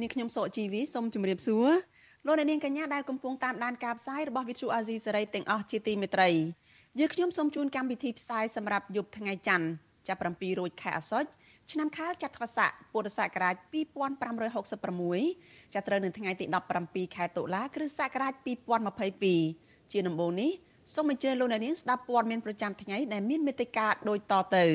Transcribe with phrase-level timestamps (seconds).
[0.00, 1.68] នាងខ្ញុំសកជីវីសូមជម្រាបសួរ
[2.26, 6.30] លោកអ្នកនាងកញ្ញាដែលកំពុងតាមដានការផ្សាយរបស់ Vuthu Azizi Serai ទាំងអស់ជាទីមេត្រី
[6.98, 9.66] យើងខ្ញុំសូមជូនកម្មវិធីផ្សាយសម្រាប់យប់ថ្ងៃច័ន្ទ
[10.08, 11.28] ចាប់7រោចខែអាសត់
[11.70, 13.54] ឆ្នាំខាលចត្វាស័កពុរសករាជ
[14.54, 16.44] 2566ចាប់ត្រូវនៅថ្ងៃទី
[16.80, 18.32] 17ខែតុលាគ្រិស្តសករាជ
[19.12, 20.50] 2022ជាដំបូងនេះ
[20.94, 24.66] សូមអញ្ជើញលោកអ្នកនាងស្ដាប់ព័ត៌មានប្រចាំថ្ងៃដែលមានមេត្តាដូចតទៅ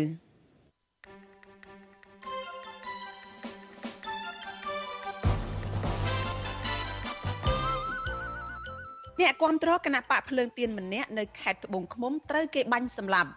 [9.21, 13.31] អ្នកគាំទ្រគណៈបកភ្លើងទៀនម្នាក់នៅខេត្តត្បូងឃ្មុំត្រូវគេបាញ់សម្លាប់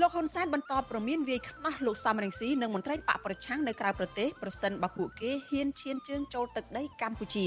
[0.00, 7.46] លោកហ៊ុនសែនបន្តប្រមានវាយខ្នោះលោកសំរងស៊ីនិងមន្ត្រីបកប្រឆាំងនៅក្រៅប្រទេសប្រសិនបើពួកគេហ៊ានឈានជើងចូលទឹកដីកម្ពុជា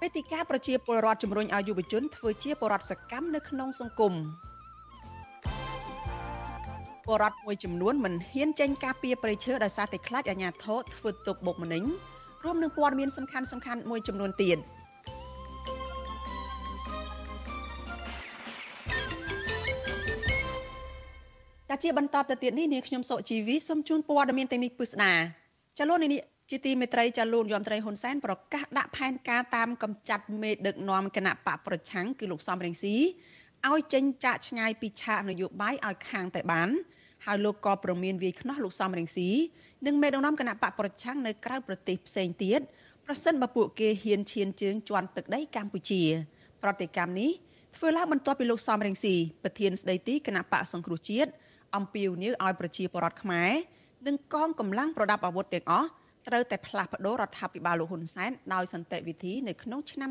[0.00, 4.14] វេទិកាប្រជាពលរដ្ឋជំរុញឲ្យយុវជនធ្វើជាពលរដ្ឋសកម្មនៅក្នុងសង្គម
[7.06, 11.82] ពលរដ្ឋមួយចំនួនមិនហ៊ានចេញការពារប្រៃឈើដោយសារតែខ្លាចអាជ្ញាធរធ្វើទុកបុកម្នេញ
[12.44, 14.58] រួមនឹងព័ត៌មានសំខាន់សំខាន់មួយចំនួនទៀត។
[21.68, 25.14] តែជាបន្តទៅទៀតនេះនាងខ្ញុំសុជីវីសូមជូនព័ត៌មានទាំងនេះពិស្ដា
[25.78, 32.96] ចលនានេះជាទីមេត្រីចាលូនយមត្រីហ៊ុនសែនប្រកាសដាក់ផែនការតាមកម្ចាត់មេដឹកនាំគណៈបកប្រឆាំងគឺលោកសំរងស៊ី
[33.68, 36.68] ឲ្យចេញចាក់ឆ្ងាយពីឆាកនយោបាយឲ្យខាងតែបាន
[37.26, 39.28] ហើយលោកក៏ប្រមានវាយខ្នោះលោកសំរងស៊ី
[39.86, 42.60] និងមេដឹកនាំគណៈបកប្រឆាំងនៅក្រៅប្រទេសផ្សេងទៀត
[43.06, 46.02] ប្រសិនបើពួកគេហ៊ានឈានជើងជន់ទឹកដីកម្ពុជា
[46.62, 47.30] ប្រតិកម្មនេះ
[47.76, 51.30] ធ្វើឡើងបន្ទាប់ពីលោកសំរងស៊ីប្រធានស្ដីទីគណៈបកសង្គ្រោះជាតិ
[51.76, 53.50] អំពាវនាវឲ្យប្រជាពលរដ្ឋខ្មែរ
[54.06, 55.88] និងកងកម្លាំងប្រដាប់អាវុធទាំងអស់
[56.28, 60.10] ត្រូវតែផ្លាស់ប្តូររដ្ឋាភិបាលលោកហ៊ុនសែនដោយសន្តិវិធីនៅក្នុងឆ្នាំ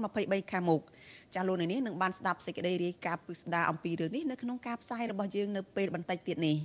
[0.00, 0.82] 2023ខាងមុខ
[1.34, 6.56] ចាលោកនាងនឹងបានស្ដាប់សេចក្តីរាយការណ៍ពិស្ដារអំពីរឿងនេះនៅក្នុងការផ្សាយរបស់យើងនៅពេលបន្តិចទៀតនេះ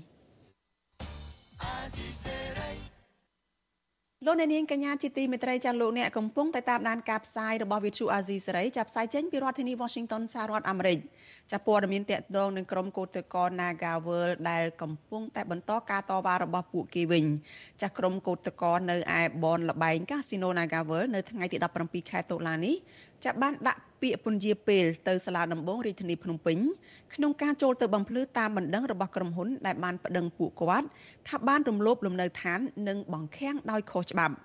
[4.26, 10.98] លោកអ្នកនាងកញ្ញាជាទីមេត្រីចាលោកអ្នកកំពុងតែតាមដានការផ្សាយរបស់វិទ្យុអាស៊ីសេរីចាប់ផ្សាយចេញពីរដ្ឋធានី Washington សហរដ្ឋអាមេរិក
[11.52, 17.26] ចាព័ត៌មានតកតងនឹងក្រុមកោតក្រ Nagawal ដែលកំពុងតែបន្តការតវ៉ារបស់ពួកគេវិញ
[17.82, 22.76] ចាក្រុមកោតក្រនៅឯបនលបែងកាស៊ីណូ Nagawal នៅថ្ងៃទី17ខែតុលានេះ
[23.26, 26.58] ចាបានដាក់ពាក្យពន្យាពេលទៅសាលាដំបងរាជធានីភ្នំពេញ
[27.16, 30.88] ក្នុងការចូលទៅបំភ្លឺតាមបណ្ដឹងរបស់ក្រុមហ៊ុនដែលបានប្តឹងពួកគាត់
[31.28, 34.36] ថាបានរំលោភលំនៅឋាន និងបង្ខាំងដោយខុសច្បាប់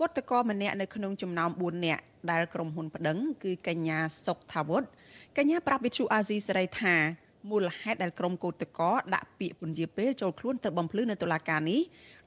[0.00, 4.88] គឧតកោម្នាក់នៅក្នុងចំណោម4នាក់ដែលក្រុមហ៊ុនប្តឹង គឺកញ្ញាសុកថាវុឌ្ឍ
[5.36, 6.94] កញ្ញាប្រាប់វិទ្យុអាស៊ីសេរីថា
[7.50, 11.80] មូលហេតុដែលក្រុមកោតក្រដាក់ពាក្យពន្យាពេលចូលខ្លួនទៅបំភ្លឺនៅតុលាការនេះ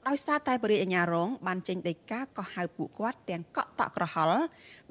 [0.08, 4.40] ដោយសារតែបរិយាអាញារងបានចេញដីកាកោះហៅពួកគាត់ទាំងកក់តក់ក្រហល់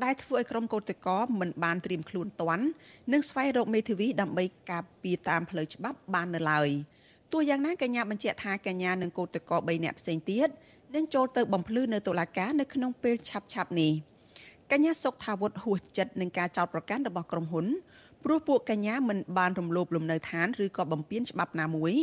[0.03, 2.65] ដែលធ្វើឲ្យក្រុមកោតក្រមិនបានត្រៀមខ្លួនទាន់
[3.11, 6.69] និងស្វែងរកមេធាវីដើម្បីការពារតាមផ្លូវច្បាប់បាននៅឡើយ
[7.31, 10.47] ទោះយ៉ាងណាកញ្ញាបញ្ជាក់ថាកញ្ញានិងកោតក្រ3នាក់ផ្សេងទៀត
[10.95, 13.91] នឹងចូលទៅបំភ្លឺនៅតុលាការនៅក្នុងពេលឆាប់ៗនេះ
[14.71, 17.65] កញ្ញាសុកថាវុធហួសចិត្តនឹងការចោទប្រកាន់របស់ក្រុមហ៊ុន
[18.23, 21.93] ព្រោះពួកកញ្ញាមិនបានរំលោភលំនៅឋានឬក៏បំពានច្បាប់ណាមួយ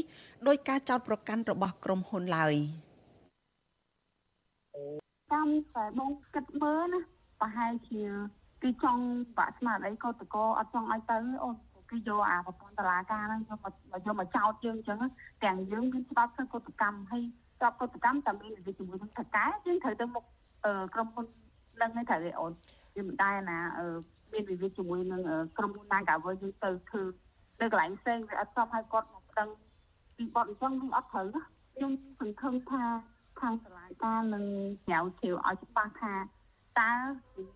[0.47, 2.55] ដោយការចោទប្រកាន់របស់ក្រុមហ៊ុនឡើយ
[5.33, 7.01] តាមតែបងគិតមើលណា
[7.41, 8.03] ប្រហែលជា
[8.63, 9.05] គឺចង់
[9.39, 11.57] បាក់ស្មារតីកោតកោអត់ចង់ឲ្យទៅអូន
[11.91, 13.75] គឺយកអាប្រព័ន្ធតឡាការហ្នឹងយកមក
[14.07, 14.99] យកមកចោតយើងអញ្ចឹង
[15.45, 17.23] ទាំងយើងមានច្បាប់ធ្វើកតកម្មហើយ
[17.59, 20.25] ច្បាប់កតកម្មតែមានវិជាមួយនឹងថកែយើងត្រូវទៅមុខ
[20.95, 21.27] ក្រុមហ៊ុន
[21.81, 22.53] នឹងឲ្យត្រូវឯអូន
[22.95, 23.59] វាមិនដែរណា
[24.33, 25.23] មានវិវាទជាមួយនឹង
[25.59, 27.03] ក្រុមហ៊ុន Nagavel យើងទៅធ្វើ
[27.61, 29.49] នៅកន្លែងផ្សេងវាអត់សមឲ្យគាត់មកដឹង
[30.17, 31.27] ពីបទអញ្ចឹងខ្ញុំអត់ត្រូវ
[31.75, 32.83] ខ្ញុំសង្ឃឹមថា
[33.41, 34.45] ខាងសាលាការនឹង
[34.91, 36.15] ញ៉ៅជ្រាវឲ្យច្បាស់ថា
[36.81, 36.93] តើ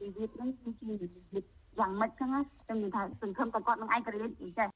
[0.01, 1.45] វិវាទនេះគឺជាវិវាទ
[1.79, 4.69] យ៉ាងម៉េចចឹងណាខ្ញុំនិយាយថាសង្ឃឹមថាគាត់នឹងឯករាជ្យអញ្ចឹង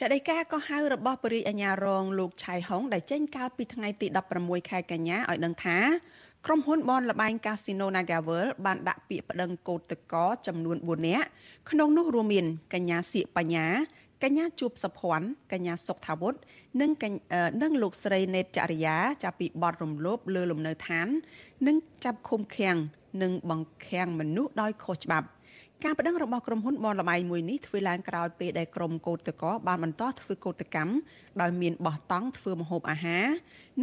[0.00, 4.06] ចដីកាក៏ហៅរបស់ពរិយអាញារងលោកឆៃហុងដែលចេញកាលពីថ្ងៃទី
[4.38, 5.78] 16ខែកញ្ញាឲ្យដឹងថា
[6.46, 10.14] ក្រុមហ៊ុនបនលបែងកាស៊ីណូ Nagavel បានដាក់ពាក្យប្តឹងកោតតក
[10.46, 11.26] ចំនួន4នាក់
[11.70, 13.66] ក្នុងនោះរួមមានកញ្ញាសៀកបញ្ញា
[14.24, 16.38] កញ្ញាជួបសុភ័ណ្ឌកញ្ញាសុកថាវុឌ្ឍ
[16.80, 16.90] និង
[17.62, 21.08] និងលោកស្រីណេតចរិយាចាប់ពីបទរំលោភលើលំនៅឋាន
[21.66, 22.76] និងចាប់ឃុំឃាំង
[23.22, 25.26] និងបង្ខាំងមនុស្សដោយខុសច្បាប់
[25.84, 30.92] ការប្តឹងរបស់ក្រុមហ៊ុនបនលបៃមួយនេះធ្វើឡើងក្រោយពេលដែលក្រុមកោតតកបានបន្តធ្វើកោតកម្ម
[31.40, 33.26] ដោយមានបោះតង់ធ្វើម្ហូបអាហារ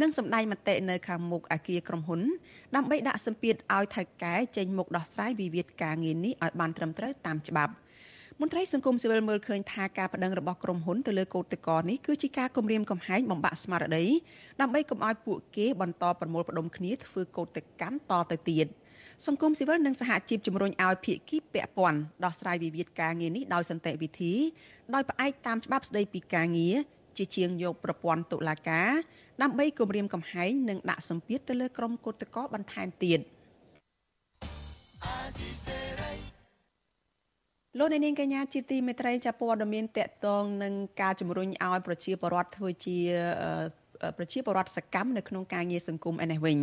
[0.00, 2.20] និងសម្ដែងមតិនៅខាងមុខអគារក្រុមហ៊ុន
[2.76, 7.72] ដើម្បីដាក់សម្ពាធឲ្យថៅកែចេញមុខដោះស្រាយវិវាទការងារនេះឲ្យបានត្រឹមត្រូវតាមច្បាប់
[8.40, 14.06] មន្ត្រីសង្គមស៊ីវិលមើលឃើញថាការប្តឹងរបស់ក្រុមហ៊ុនទៅលើកោតតកនេះគឺជាការគំរាមកំហែងបំបាក់ស្មារតី
[14.60, 18.66] ដើម្បីកុំឲ្យពួកគេបន្តប្រមូលផ្ដុំគ្នាធ្វើកោតកម្មតទៅទៀត។
[19.26, 24.34] សង្គមស៊ីវិលនិងសហជីពជំរុញឲ្យភាគីពាក់ព័ន្ធដោះស្រាយវិវាទការងារនេះដោយសន្តិវិធី
[24.94, 26.76] ដោយផ្អែកតាមច្បាប់ស្តីពីការងារ
[27.16, 28.90] ជាជាងយកប្រព័ន្ធតុលាការ
[29.42, 33.20] ដើម្បីគម្រាមកំហែងនិងដាក់សម្ពាធទៅលើក្រុមគឧតកោបន្ថែមទៀត
[37.78, 42.98] លោកនាងកញ្ញាជាទីមេត្រីចាព័ត៌មានតកតងនឹងការជំរុញឲ្យប្រជាពលរដ្ឋធ្វើជា
[44.18, 46.58] ប្រជាពលរដ្ឋសកម្មនៅក្នុងការងារសង្គមឯនេះវិញ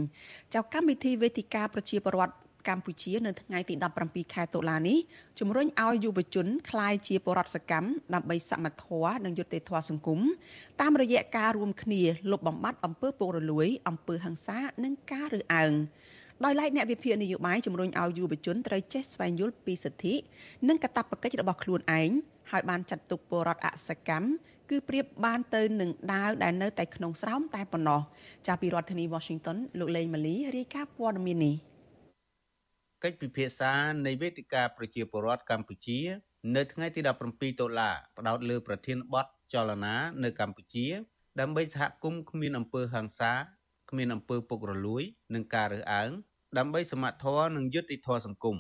[0.54, 2.36] ចៅកម្មវិធីវេទិកាប្រជាពលរដ្ឋ
[2.68, 3.76] កម្ពុជានៅថ្ងៃទី
[4.06, 4.98] 17ខែតុលានេះ
[5.40, 10.20] ជំរុញឲ្យយុវជនក្លាយជាបរដ្ឋសកម្មដើម្បីសមត្ថធម៌និងយុត្តិធម៌សង្គម
[10.82, 12.02] តាមរយៈការរួមគ្នា
[12.32, 15.74] លុបបំបាត់អំពើពុករលួយអំពើហិង្សានិងការរើសអើង
[16.44, 20.14] ដោយឡែកអ្នកវិភាគនយោបាយជំរុញឲ្យយុវជនត្រូវចេះស្វែងយល់ពីសិទ្ធិ
[20.68, 22.10] និងកាតព្វកិច្ចរបស់ខ្លួនឯង
[22.52, 24.28] ហើយបានចាត់ទុកពលរដ្ឋអសកម្ម
[24.70, 28.02] គឺប្រៀបបានទៅនឹងដាវដែលនៅតែក្នុងស្រោមតែប៉ុណ្ណោះ
[28.48, 31.56] ចាប់ពីរដ្ឋធានី Washington លោកលេងម៉ាលីរាយការណ៍ព័ត៌មាននេះ
[33.04, 33.72] កិច្ចពិភាក្សា
[34.06, 36.00] នៃវេទិកាប្រជាពលរដ្ឋកម្ពុជា
[36.56, 40.88] នៅថ្ងៃទី17ដុល្លារផ្ដោតលើប្រធានបទចលនានៅកម្ពុជា
[41.40, 43.32] ដើម្បីសហគមន៍គ្មានអំពើហិង្សា
[43.96, 45.04] គ្មានអំពើពុករលួយ
[45.36, 46.10] និងការរើសអើង
[46.58, 48.58] ដើម្បីសមត្ថធម៌និងយុត្តិធម៌សង្គម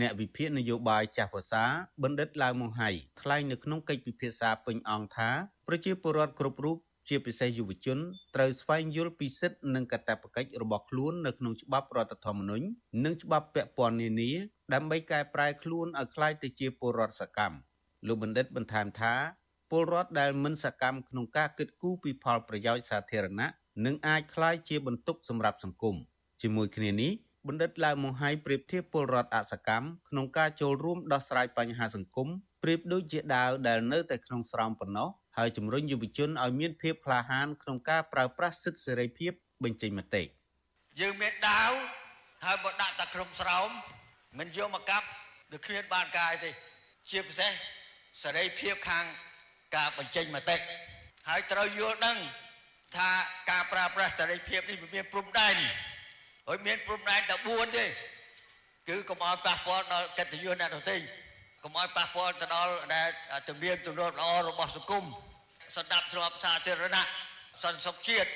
[0.00, 1.64] អ្នកវិភាគនយោបាយចាស់ភាសា
[2.02, 2.90] បណ្ឌិតឡាវម៉ុងហៃ
[3.20, 5.30] ថ្លែងនៅក្នុងកិច្ចពិភាក្សាពេញអង្គថា
[5.68, 6.76] ប្រជាពលរដ្ឋគ្រប់រូប
[7.08, 7.98] ជាពិសេសយុវជន
[8.34, 12.66] ត្រូវស្វែងយល់ពីសិទ្ធិនិងកាតព្វកិច្ចរបស់ខ្លួននៅក្នុងច្បាប់រដ្ឋធម្មនុញ្ញ
[13.04, 14.30] និងច្បាប់ពាក់ព័ន្ធនានា
[14.74, 17.56] ដើម្បីកែប្រែខ្លួនឲ្យក្លាយទៅជាពលរដ្ឋសកម្ម
[18.06, 19.14] លោកបណ្ឌិតបន្ថែមថា
[19.70, 23.48] ពលរដ្ឋដែលមិនសកម្មក្នុងការគិតគូរពីផលប្រយោជន៍សាធារណៈ
[23.84, 25.96] នឹងអាចក្លាយជាបន្ទុកសម្រាប់សង្គម
[26.42, 27.12] ជាមួយគ្នានេះ
[27.46, 32.28] បណ្ឌិតឡាវម៉ុងហៃប្រៀបធៀបពលរដ្ឋអសកម្មក្នុងការចូលរួមដោះស្រាយបញ្ហាសង្គម
[32.62, 39.32] ប្រៀបដូចជាដាវដែលនៅតែក្នុងស្រោមប៉ុណ្ណោះហើយជំរុញយុវជនឲ្យមានភាពក្លាហានក្នុងការប្រើប្រាស់សិទ្ធិសេរីភាព
[39.64, 40.22] បញ្ចេញមតិ
[41.00, 41.72] យើងមានដាវ
[42.44, 43.68] ហើយបើដាក់តែក្នុងស្រោម
[44.38, 45.06] មិនយកមកកាប់
[45.52, 46.50] វាគ្មានបានកាយទេ
[47.10, 47.52] ជាពិសេស
[48.22, 49.04] សេរីភាពខាង
[49.76, 50.56] ការបញ្ចេញមតិ
[51.28, 52.18] ហើយត្រូវយល់ដឹង
[52.94, 53.10] ថា
[53.50, 55.56] ការប្រើប្រាស់សេរីភាពនេះវាមានព្រំដែន
[56.48, 57.84] ហើយមានព្រំដែនតែ4ទេ
[58.88, 60.96] គឺកុំឲ្យប៉ះពាល់ដល់កិត្តិយសអ្នកដទៃ
[61.62, 63.08] កុំឲ្យប៉ះពាល់ទៅដល់ដែល
[63.48, 65.04] ទំនៀមទម្លាប់ល្អរបស់សង្គម
[65.76, 67.04] សន្តិភាពទ្រព្យសាធារណៈ
[67.62, 68.30] សន្តិសុខជាតិ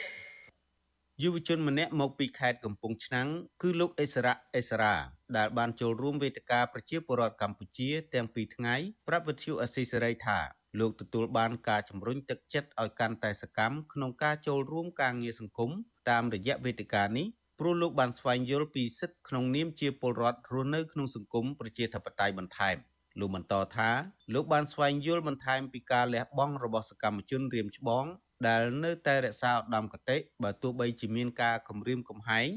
[1.22, 3.28] យុវជនម្នាក់មកពីខេត្តកំពង់ឆ្នាំង
[3.62, 4.94] គឺលោកអេសរ៉ាអេសរ៉ា
[5.36, 8.74] ដែលបានចូលរួមវេទិកាប្រជាពលរដ្ឋកម្ពុជាទាំងពីរថ្ងៃ
[9.08, 10.38] ប្រាប់វិទ្យុអស៊ីសេរីថា
[10.78, 15.70] លោកទទួលបានការជំរុញទឹកចិត្តឲ្យកាន់តែសកម្មក្នុងការចូលរួមការងារសង្គម
[16.10, 17.26] តាមរយៈវេទិកានេះ
[17.58, 22.76] ព្រោះលោកបានស្វែងយល់ពីសិទ្ធិក្នុងនាមជាពលរដ្ឋរស់នៅក្នុងសង្គមប្រជាធិបតេយ្យបន្ថែម
[23.20, 23.90] លោកបន្តថា
[24.34, 28.04] លោកបានស្វែងយល់បន្ថែមពីការលះបង់របស់សកម្មជនរៀមច្បង
[28.48, 32.48] ដែលនៅតែរក្សាឧត្តមគតិបើទោះបីជាមានការគំរាមកំហែង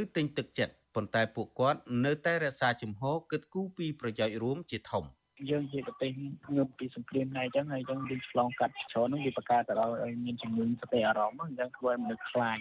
[0.00, 5.04] ឬទិញទឹកចិត្តប៉ុន្តែពួកគាត់នៅតែរក្សាជំហរគិតគូរពីប្រយោជន៍រួមជាធំ
[5.50, 6.10] យើងជាប្រទេស
[6.54, 12.58] ងើបពីសង្គ្រាមដែរអញ្ចឹងហើយអញ្ចឹងយើងឆ្លងកាត់ច្រើនហ្នឹងវាបង្កើតទៅឲ្យមានជំងឺសតិអារម្មណ៍អញ្ចឹងធ្វើឲ្យមនុស្សខ្លាច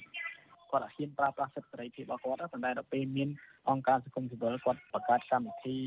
[0.71, 3.29] គាត់អត់ហ៊ានប្រើប្រាស់សិទ្ធិសេរីភាពរបស់គាត់ប៉ុន្តែដល់ពេលមាន
[3.69, 5.77] អង្គការសង្គមស៊ីវិលគាត់បង្កើតកម្មវិធី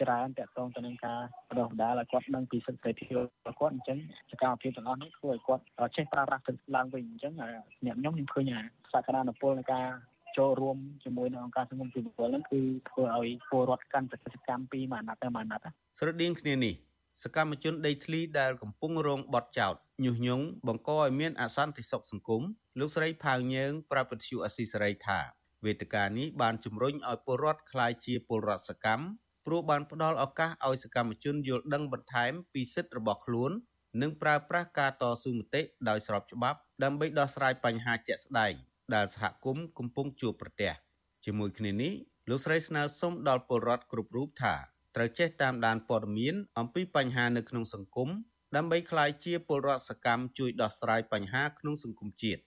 [0.00, 3.98] ច្រើនតាក់ទងទៅនឹងការបដិបដាលឲ្យគាត់ដឹងពីសិទ្ធិសេរីភាពរបស់គាត់អញ្ចឹង
[4.30, 5.62] សកម្មភាពទាំងអស់នោះធ្វើឲ្យគាត់
[5.96, 7.32] ចេះប្រើប្រាស់សិទ្ធិឡើងវិញអញ្ចឹង
[7.84, 8.52] អ្នកខ្ញុំខ្ញុំឃើញ
[8.92, 9.86] សក្តានុពលនៃការ
[10.36, 16.74] ចូលរួមជាមួយនឹងអង្គការសង្គមស៊ីវិលហ្នឹងគឺធ្វើឲ្យពលរដ្ឋកាន់សកម្មពីមួយអាណត្តិទៅមួយអាណត្តិ ស្រដៀងគ្នានេះ
[17.22, 19.74] សកម្មជនដីធ្លីដែលកំពុងរងបទចោទ
[20.04, 22.42] ញុះញង់បង្កឲ្យមានអសន្តិសុខសង្គម
[22.78, 25.18] លោកស្រីផៅញើងប្រាប់វិទ្យុអស៊ីសេរីថា
[25.64, 29.04] វេទិកានេះបានជំរុញឲ្យពលរដ្ឋក្លាយជាពលរដ្ឋសកម្ម
[29.46, 33.50] ព្រោះបានផ្ដល់ឱកាសឲ្យសកម្មជនយល់ដឹងបន្ថែមពីសិទ្ធិរបស់ខ្លួន
[34.02, 38.52] និងប្រើប្រាស់ការតស៊ូមតិដោយស្របច្បាប់ ដើម្បីដោះស្រាយបញ្ហាជាក់ស្ដែង
[38.94, 40.72] ដែលសហគមន៍កំពុងជួបប្រទះ
[41.24, 41.92] ជាមួយគ្នានេះ
[42.30, 44.54] លោកស្រីស្នើសុំដល់ពលរដ្ឋគ្រប់រូបថា
[44.96, 48.08] ត្រូវចេះតាមដានព័ត៌មានអំពីបញ្ហានៅក្នុងសង្គម
[48.56, 52.42] ដើម្បីក្លាយជាពលរដ្ឋសកម្មជួយដោះស្រាយបញ្ហាក្នុងសង្គមជាតិ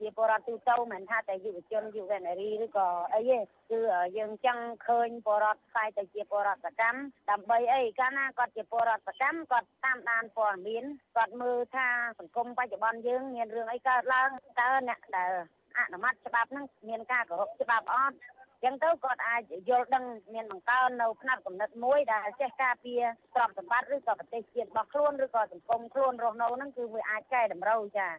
[0.00, 3.38] ជាពលរដ្ឋទូទៅមិនថាតែយុវជនយុវនារីឬក៏អីទេ
[3.70, 3.80] គឺ
[4.16, 7.00] យើងចង់ឃើញពលរដ្ឋខ្លាយទៅជាពលរដ្ឋសកម្ម
[7.30, 10.84] ដើម្បីអីកាលណាគាត់ជាពលរដ្ឋសកម្មគាត់តាមដានព័ត៌មាន
[11.16, 11.88] គាត់មើលថា
[12.18, 15.32] សង្គមបច្ចុប្បន្នយើងមានរឿងអីកើតឡើងតើអ្នកដែល
[15.78, 18.16] អនុម័តច្បាប់ហ្នឹងមានការគោរពច្បាប់អត់
[18.63, 23.03] ចឹងទៅគាត់អាចយល់ដឹងមានបង្កើននៅផ្នែកកំណត់មួយដែលចេះការពារ
[23.35, 28.09] ទ្រព្យសម្បត្តិឬក៏ប្រទេសជាតិរបស់ខ្លួនឬក៏សង្គមខ្លួនរស់នៅហ្នឹងគឺវាអាចកែតម្រូវចា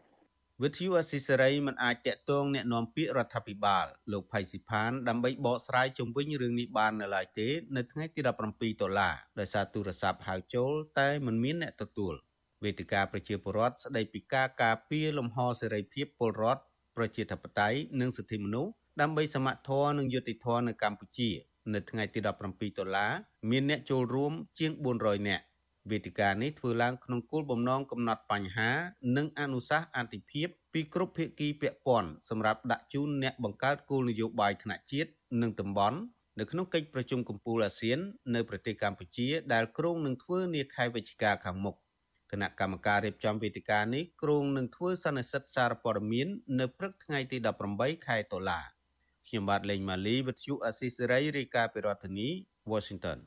[0.63, 12.15] វិទ្យុអស៊ីសេរីមិនអាចតាក់ទងแนะនាំពាក្យរដ្ឋាភិបាលលោកផៃស៊ីផានដើម្បីបកស្រាយជុំវិញរឿងនេះបាននៅឡើយទេនៅថ្ងៃទី17ដុល្លារដោយសារទូរស័ព្ទហៅចូលតែមិនមានអ្នកទទួល
[12.65, 16.63] វេទិកាប្រជាពលរដ្ឋស្ដីពីការការពារលំហសេរីភាពពលរដ្ឋ
[16.97, 21.30] ប្រជាធិបតេយ្យនិងសិទ្ធិមនុស្ស ដើម្បីសមត្ថធម៌និងយុត្តិធម៌នៅកម្ពុជា
[21.74, 23.12] នៅថ្ងៃទី17ដុល្លារ
[23.50, 25.44] មានអ្នកចូលរួមជាង400នាក់
[25.92, 28.70] វេទិកានេះធ្វើឡើងក្នុងគោលបំណងកំណត់បញ្ហា
[29.18, 35.10] និងអនុសាសន៍អន្តរជាតិពីគ្រប់ភាគីពាក់ព័ន្ធសម្រាប់ដាក់ជូនអ្នកបង្កើតគោលនយោបាយថ្នាក់ជាតិ
[35.42, 35.98] និងតំបន់
[36.40, 38.00] នៅក្នុងកិច្ចប្រជុំកំពូលអាស៊ាន
[38.36, 41.76] នៅប្រទេសកម្ពុជា ដែលគ្រោងនឹងធ្វើនាខែវិច្ឆិកាខាងមុខ
[42.32, 46.28] គណៈកម្មការរៀបចំវេទិកានេះគ្រោងនឹងធ្វើសន្និសីទសារព័ត៌មាន
[46.60, 47.38] នៅព្រឹកថ្ងៃទី
[47.72, 48.60] 18ខែតុលា
[49.30, 52.28] ខ្ញុំបាទលេងម៉ាលីវិទ្យុអស៊ីសេរីរាយការណ៍ពីរដ្ឋធានី
[52.72, 53.18] Washington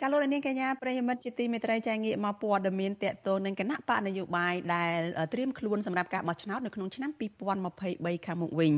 [0.00, 4.98] ចាលោកនាងកញ្ញាប្រិយមិត្តជាទីមេត្រីចាងាកមកព័ត៌មានតកតងនឹងគណៈបកនយោបាយដែល
[5.32, 8.72] ត្រៀមខ្លួនសម្រាប់ការបោះឆ្នោតនៅក្នុងឆ្នាំ2023ខាងមុខវិញ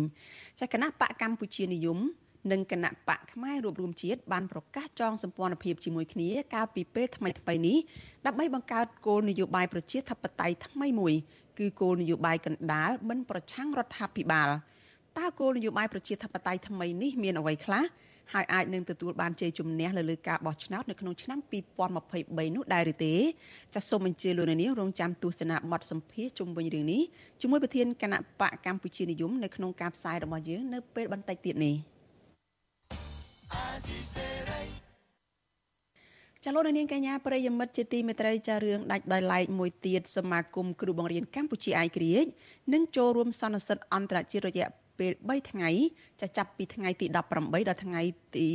[0.61, 1.99] ចាគណៈបកកម្ពុជានិយម
[2.53, 7.79] និងគណៈបកផ្នែករួបរวมជាតិបានប្រកាសចងសម្ព័ន្ធភាពជាមួយគ្នាកាលពីពេលថ្មីៗនេះ
[8.27, 11.15] ដើម្បីបង្កើតគោលនយោបាយប្រជាធិបតេយ្យថ្មីមួយ
[11.59, 14.51] គឺគោលនយោបាយកណ្ដាលមិនប្រឆាំងរដ្ឋាភិបាល
[15.19, 17.85] តើគោលនយោបាយប្រជាធិបតេយ្យថ្មីនេះមានអ្វីខ្លះ
[18.33, 21.39] ហើយអាចនឹងទទួលបានជ័យជំនះលើលើការបោះឆ្នោតនៅក្នុងឆ្នាំ
[21.97, 23.15] 2023នោះដែរឬទេ
[23.75, 27.03] ចាសសូមអញ្ជើញលោកនាងរងចាំទស្សនាបទសម្ភាសជុំវិញរឿងនេះ
[27.41, 31.77] ជាមួយប្រធានគណៈបកកម្ពុជានិយមនៅក្នុងការផ្សាយរបស់យើងនៅពេលបន្តិចទៀតនេះ
[36.45, 42.31] ចលនានាងកញ្ញាប្រិយមិត្តជាទីមេត្រីចារឿងដាច់ដោយឡែកមួយទៀតសមាគមគ្រូបង្រៀនកម្ពុជាឯករាជ្យ
[42.73, 44.69] នឹងចូលរួមសន្និសីទអន្តរជាតិរយៈ
[45.01, 45.71] ពេល3ថ្ងៃ
[46.21, 48.03] ចាចាប់ពីថ្ងៃទី18ដល់ថ្ងៃ
[48.37, 48.49] ទី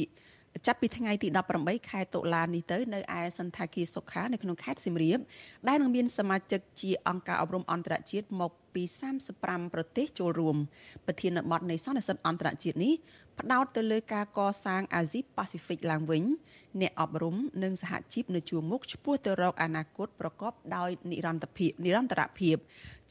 [0.68, 1.28] ចាប់ពីថ្ងៃទី
[1.60, 5.20] 18ខែតុលានេះទៅនៅឯសន្តាគារសុខានៅក្នុងខេត្តសៀមរាប
[5.68, 8.84] ដែលនឹងមានសមាជិកជាអង្គការអប់រំអន្តរជាតិមកពី
[9.28, 10.58] 35ប្រទេសចូលរួម
[11.06, 12.94] ប្រធានបទនៃសន្និសីទអន្តរជាតិនេះ
[13.40, 16.24] ផ្ដោតទៅលើការកសាងអាស៊ីប៉ាស៊ីហ្វិកឡើងវិញ
[16.82, 22.56] អ្នកអប់រំនិងសហជីពនៅជួរមុខឆ្ពោះទៅរកអនាគតប្រកបដោយនិរន្តរភាពនិរន្តរភាព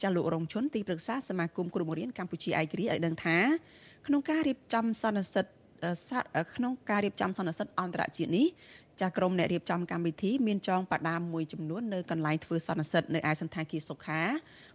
[0.03, 3.37] ចាលោករងជនទីប្រឹក្សាសមាគមគ្រូបង្រៀនកម្ពុជាឯករាជ្យឲ្យដឹងថា
[4.07, 5.45] ក្នុងការរៀបចំសន្និសីទ
[6.55, 8.47] ក្នុងការរៀបចំសន្និសីទអន្តរជាតិនេះ
[9.01, 14.21] ចាស់ក្រុមអ្នករៀបចំកម្មវិធីមានចងបដាមមួយចំនួននៅកន្លែងធ្វើសន្និសីទនៅឯសន្តាគារសុខា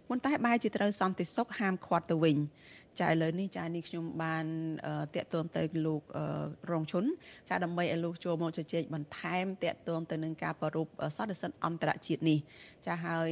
[0.09, 2.37] ប៉ុន្តែបែរជាត្រូវសន្តិសុខហាមឃាត់ទៅវិញ
[3.01, 4.47] ចាឥឡូវនេះចានេះខ្ញុំបាន
[5.15, 6.03] តាក់ទងទៅលោក
[6.71, 7.05] រងឈុន
[7.49, 12.39] ចាដើម្បីឲ្យលោកចូលមកជជែកបន្ថែមតាក់ទងទៅនឹងការប្រពសន្និសីទអន្តរជាតិនេះ
[12.87, 13.31] ចាហើយ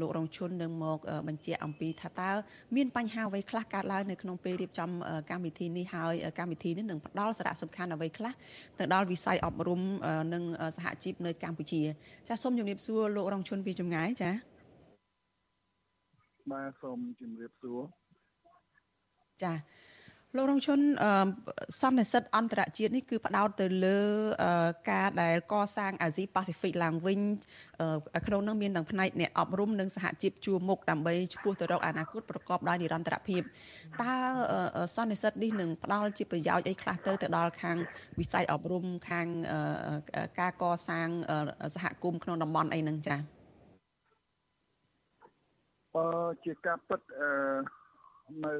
[0.00, 0.98] លោករងឈុននឹងមក
[1.28, 2.30] បញ្ជាក់អំពីថាតើ
[2.76, 4.90] មានបញ្ហាអ្វីខ្លះកើតឡើងនៅក្នុងពេលរៀបចំ
[5.30, 8.32] កម្មវិធីនេះហើយកម្មវិធីនេះនឹងផ្ដល់សារៈសំខាន់អ្វីខ្លះ
[8.78, 9.80] ទៅដល់វិស័យអប់រំ
[10.34, 10.42] និង
[10.76, 11.80] សហជីពនៅកម្ពុជា
[12.28, 14.30] ចាសូមជម្រាបសួរលោករងឈុនពីចម្ងាយចា
[16.52, 17.80] បាទសូមជម្រាបសួរ
[19.44, 19.52] ចា
[20.36, 20.80] លោករងជន
[21.80, 23.98] សន្និសិទអន្តរជាតិនេះគឺផ្ដោតទៅលើ
[24.90, 27.20] ការដែលកសាងអាស៊ីប៉ាស៊ីហ្វិកឡើងវិញ
[28.26, 33.42] ក្នុងនោះមានទាំងផ្នែកអ្នកអប់រំនិងសហជីពជួរមុខដើម្បីឆ្ពោះទៅរកអនាគតប្រកបដោយនិរន្តរភាព
[34.02, 34.14] តើ
[34.94, 37.76] សន្និសិទនេះនឹងផ្ដល់ជាប្រយោជន៍អីខ្លះទៅទៅដល់ខាង
[38.18, 39.26] វិស័យអប់រំខាង
[40.40, 41.08] ការកសាង
[41.74, 43.20] សហគមន៍ក្នុងតំបន់អីហ្នឹងចា៎
[45.96, 46.04] អឺ
[46.44, 47.28] ជាការពិតអឺ
[48.44, 48.54] នៅ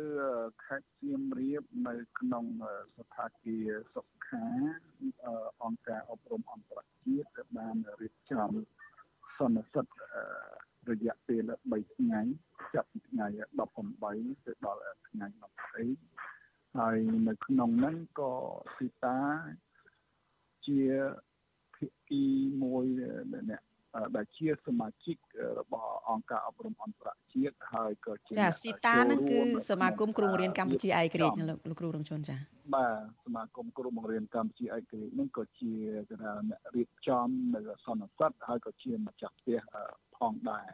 [0.64, 2.44] ខេត្តសៀមរាបនៅក្នុង
[2.96, 4.46] ស្ថានភាពសុខា
[5.62, 8.50] អង្គការអប់រំអន្តរជាតិបានរៀបចំ
[9.38, 9.86] សន្និសិទ
[10.90, 12.20] រយៈពេល3ថ្ងៃ
[12.74, 13.26] ចាប់ពីថ្ងៃ
[13.86, 15.26] 18ទៅដល់ថ្ងៃ
[16.02, 16.98] 20ហើយ
[17.28, 18.32] នៅក្នុងហ្នឹងក៏
[18.76, 19.18] ស៊ីតា
[20.66, 20.82] ជា
[21.76, 22.24] ភាគី
[22.62, 22.86] មួយ
[23.50, 23.62] អ្នក
[24.16, 25.16] ដែលជាសមាជិក
[25.58, 29.38] របស់អង្គការអប់រំអន្តរជាតិហើយក៏ជាចាស៊ីតានឹងគឺ
[29.70, 32.36] សមាគមគ្រូបង្រៀនកម្ពុជាឯករាជ្យលោកគ្រូរងជួនចា
[32.74, 35.72] បាទសមាគមគ្រូបង្រៀនកម្ពុជាឯករាជ្យនឹងក៏ជា
[36.08, 39.58] គេថាអ្នករៀបចំនៅសន្និសីទហើយក៏ជាម្ចាស់ផ្ទះ
[40.16, 40.68] ផងដែរ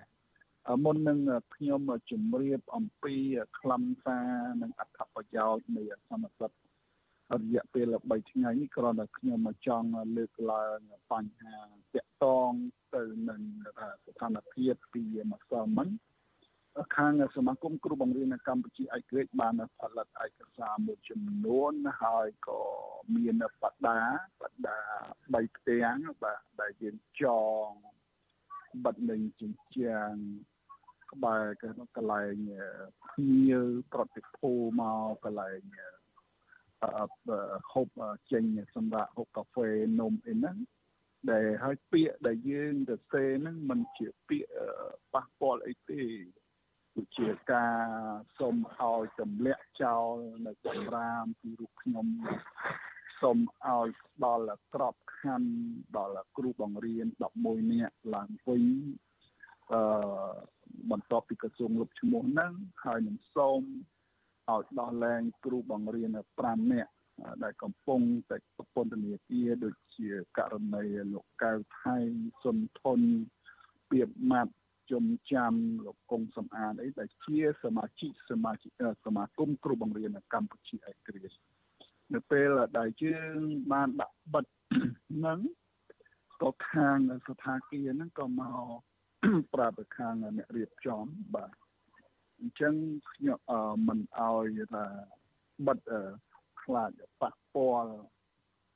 [0.85, 1.19] មុននឹង
[1.54, 3.14] ខ្ញុំជម្រាបអំពី
[3.59, 4.28] ខ្លឹមសារ
[4.62, 6.50] និងអត្ថប្រយោជន៍នៃសន្និសីទ
[7.41, 10.79] រយៈពេល3ថ្ងៃនេះគ្រាន់តែខ្ញុំមកចង់លើកឡើង
[11.12, 11.57] បញ្ហា
[11.95, 12.50] តាក់ទង
[12.97, 13.43] ទៅនឹង
[14.07, 15.88] ស្ថានភាពពីម្សិលមិញ
[16.97, 21.73] ខាងសមាគមគ្រូបង្រៀននៅកម្ពុជាឯករាជ្យបានផលិតឯកសារមួយចំនួន
[22.03, 22.61] ហើយក៏
[23.14, 24.00] មានបដា
[24.41, 24.81] បដា
[25.12, 27.25] 3ផ្ទាំងបាទដែលយើងច
[27.67, 27.69] ង
[28.85, 30.12] បិទនឹងជញ្ជាំង
[31.12, 31.45] ក្បែរ
[31.97, 32.37] កន្លែង
[33.11, 34.50] ភ្ញៀវប្រតិភូ
[34.81, 35.61] មកកន្លែង
[37.73, 37.88] ហូប
[38.33, 38.45] ចេញ
[38.76, 40.57] សម្រាប់ហូបកាហ្វេនំអីហ្នឹង
[41.31, 44.50] ដែលហើយពាក្យដែលយើងទៅសេហ្នឹងมันជាពាក្យ
[45.14, 46.03] ប៉ះពាល់អីទេ
[46.97, 47.79] ដូចជាការ
[48.38, 50.14] សុំឲ្យទម្លាក់ចោល
[50.47, 52.07] នៅសម្រាមពីរូបខ្ញុំ
[53.21, 53.88] សូមឲ្យ
[54.25, 55.53] ដល់ក្របខ័ណ្ឌ
[55.97, 57.07] ដល់គ្រូបង្រៀន
[57.41, 58.64] 11នាក់ឡើងវិញ
[59.73, 59.81] អឺ
[60.91, 62.53] បន្ទាប់ពីក្រសួងលុបឈ្មោះហ្នឹង
[62.85, 63.62] ហើយនឹងសូម
[64.53, 66.11] ឲ្យដោះលែងគ្រូបង្រៀន
[66.43, 66.93] 5នាក់
[67.45, 68.37] ដែលកំពុងតែ
[68.75, 70.09] ពន្ធនាគារដូចជា
[70.39, 71.97] ករណីលោកកៅថៃ
[72.43, 73.01] សុនធន
[73.91, 74.55] ពៀបម៉ាត់
[74.91, 75.53] ជំចាំ
[75.85, 78.71] លោកកុងសំអានអីដែលជាសមាជិកសមាជិក
[79.07, 81.37] សមាគមគ្រូបង្រៀនកម្ពុជាឯករាជ្យ
[82.15, 82.49] នៅពេល
[82.79, 83.39] ដែលយើង
[83.73, 84.45] បានដាក់បិទ
[85.11, 85.41] ហ្នឹង
[86.43, 86.99] ក៏ខាង
[87.29, 88.69] ស្ថាគារហ្នឹងក៏មក
[89.55, 91.51] ប្រាប់ទៅខាងអ្នករៀបចំបាទ
[92.38, 92.75] អញ្ចឹង
[93.11, 93.38] ខ្ញុំ
[93.88, 94.85] មិនអោយថា
[95.67, 95.79] បិទ
[96.62, 97.95] ខ្លាចប៉ះពាល់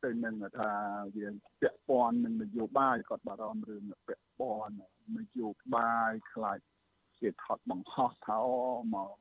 [0.04, 0.72] ទៅនឹងថា
[1.16, 1.28] វា
[1.60, 4.74] ពាក់ព័ន្ធនឹងនយោបាយគាត់បារម្ភរឿងពាក់ព័ន្ធ
[5.18, 6.58] នយោបាយខ្លាច
[7.20, 8.38] ជាថត់បង្ហោះថា
[8.94, 9.12] មក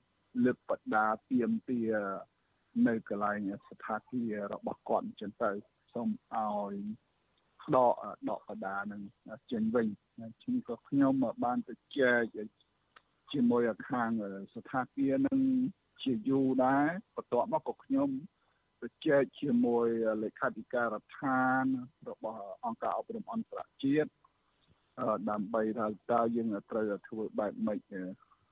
[0.45, 1.81] លើកបដាទៀមទា
[2.87, 5.51] នៅកន្លែងស្ថានភាពរបស់គាត់អញ្ចឹងទៅ
[5.93, 6.75] សូមឲ្យ
[7.75, 7.95] ដក
[8.29, 9.01] ដកបដានឹង
[9.51, 9.87] ចេញវិញ
[10.41, 11.13] ខ្ញុំក៏ខ្ញុំ
[11.43, 12.37] បានទៅចែក
[13.33, 14.09] ជាមួយខាង
[14.53, 15.39] ស្ថានភាពនឹង
[16.03, 18.09] ជាយូរដែរបន្ទាប់មកក៏ខ្ញុំ
[18.81, 19.87] ទៅចែកជាមួយ
[20.23, 21.63] លេខាធិការដ្ឋាន
[22.09, 24.09] របស់អង្គការអប់រំអន្តរជាតិ
[25.29, 27.79] ដើម្បីថាតើយើងត្រូវធ្វើបែបម៉េច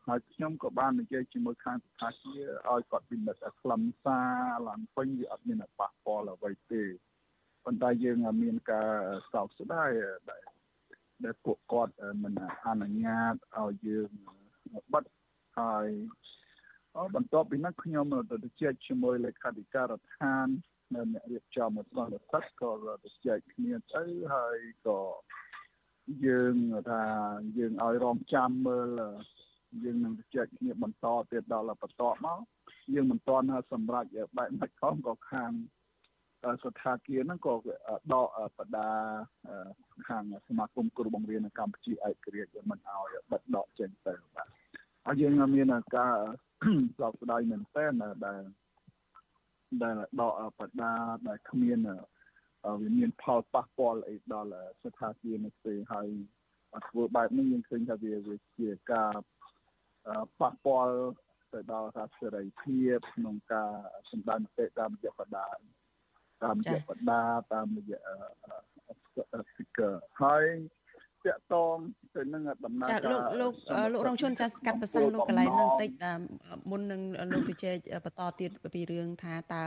[0.07, 2.39] ហើយខ្ញុំក៏បាននិយាយជាមួយខាងស្ថាប័ន
[2.69, 4.33] ឲ្យគាត់ពិនិត្យខ្លឹមសារ
[4.67, 6.83] ឡើងពេញវាអត់មានប៉ះពាល់អ្វីទេ
[7.65, 8.91] ប៉ុន្តែយើងមានការ
[9.33, 9.89] សោកស្ដាយ
[10.29, 10.43] ដែល
[11.23, 12.33] ដែលពួកគាត់មិន
[12.65, 14.11] អនុញ្ញាតឲ្យយើង
[14.93, 15.03] បិទ
[15.59, 15.87] ហើយ
[17.15, 20.47] បន្ទាប់ពីនោះខ្ញុំទៅជែកជាមួយលេខាធិការដ្ឋាន
[20.93, 22.71] នៅអ្នករៀបចំអសន្តិសុខក៏
[23.03, 24.57] ទៅជែកគ្នាទៅហើយ
[24.87, 24.99] ក៏
[26.25, 26.55] យើង
[26.89, 27.03] ថា
[27.57, 29.01] យើងឲ្យរងចាំមើល
[29.83, 32.39] យើងនឹងជែកគ្នាបន្តទៀតដល់បន្តមក
[32.93, 34.07] យើងមិនទាន់សម្រាប់
[34.37, 35.51] បែបមិនខំក៏ខាង
[36.63, 37.53] ស្ថាគារហ្នឹងក៏
[38.13, 38.89] ដកបដា
[40.07, 44.47] ខាងសមាគមគ្រូបង្រៀននៅកម្ពុជាឯករាជ្យមិនឲ្យបិទដកចេញទៅបាទ
[45.05, 46.15] ហើយយើងមានការ
[46.99, 48.15] សោកស្ដាយមែនទែនដែល
[49.83, 50.93] ដែលដកបដា
[51.27, 51.79] ដែលគ្មាន
[52.81, 54.49] វាមានផលប៉ះពាល់អីដល់
[54.83, 56.07] ស្ថានភាពនេះទេហើយ
[56.87, 58.13] ធ្វើបែបនេះយើងឃើញថាវា
[58.59, 59.13] ជាការ
[60.39, 60.97] ប៉ះពាល់
[61.53, 63.73] ទៅដល់ថាសេរីភាពក្នុងការ
[64.11, 65.47] សម្ដែងមតិតាមរយៈបដា
[66.43, 67.99] តាមរយៈបដាតាមរយៈ
[69.49, 70.45] speaker ហើយ
[71.27, 71.77] តាក់តង
[72.15, 73.53] ទៅនឹងដំណើរការចាលោកលោក
[73.93, 75.89] លោករងជនចាស់កាត់ប្រសាសន៍លោកកន្លែងនឹងតិច
[76.71, 77.01] មុននឹង
[77.33, 79.63] លោកទៅជែកបន្តទៀតពីរឿងថាតើ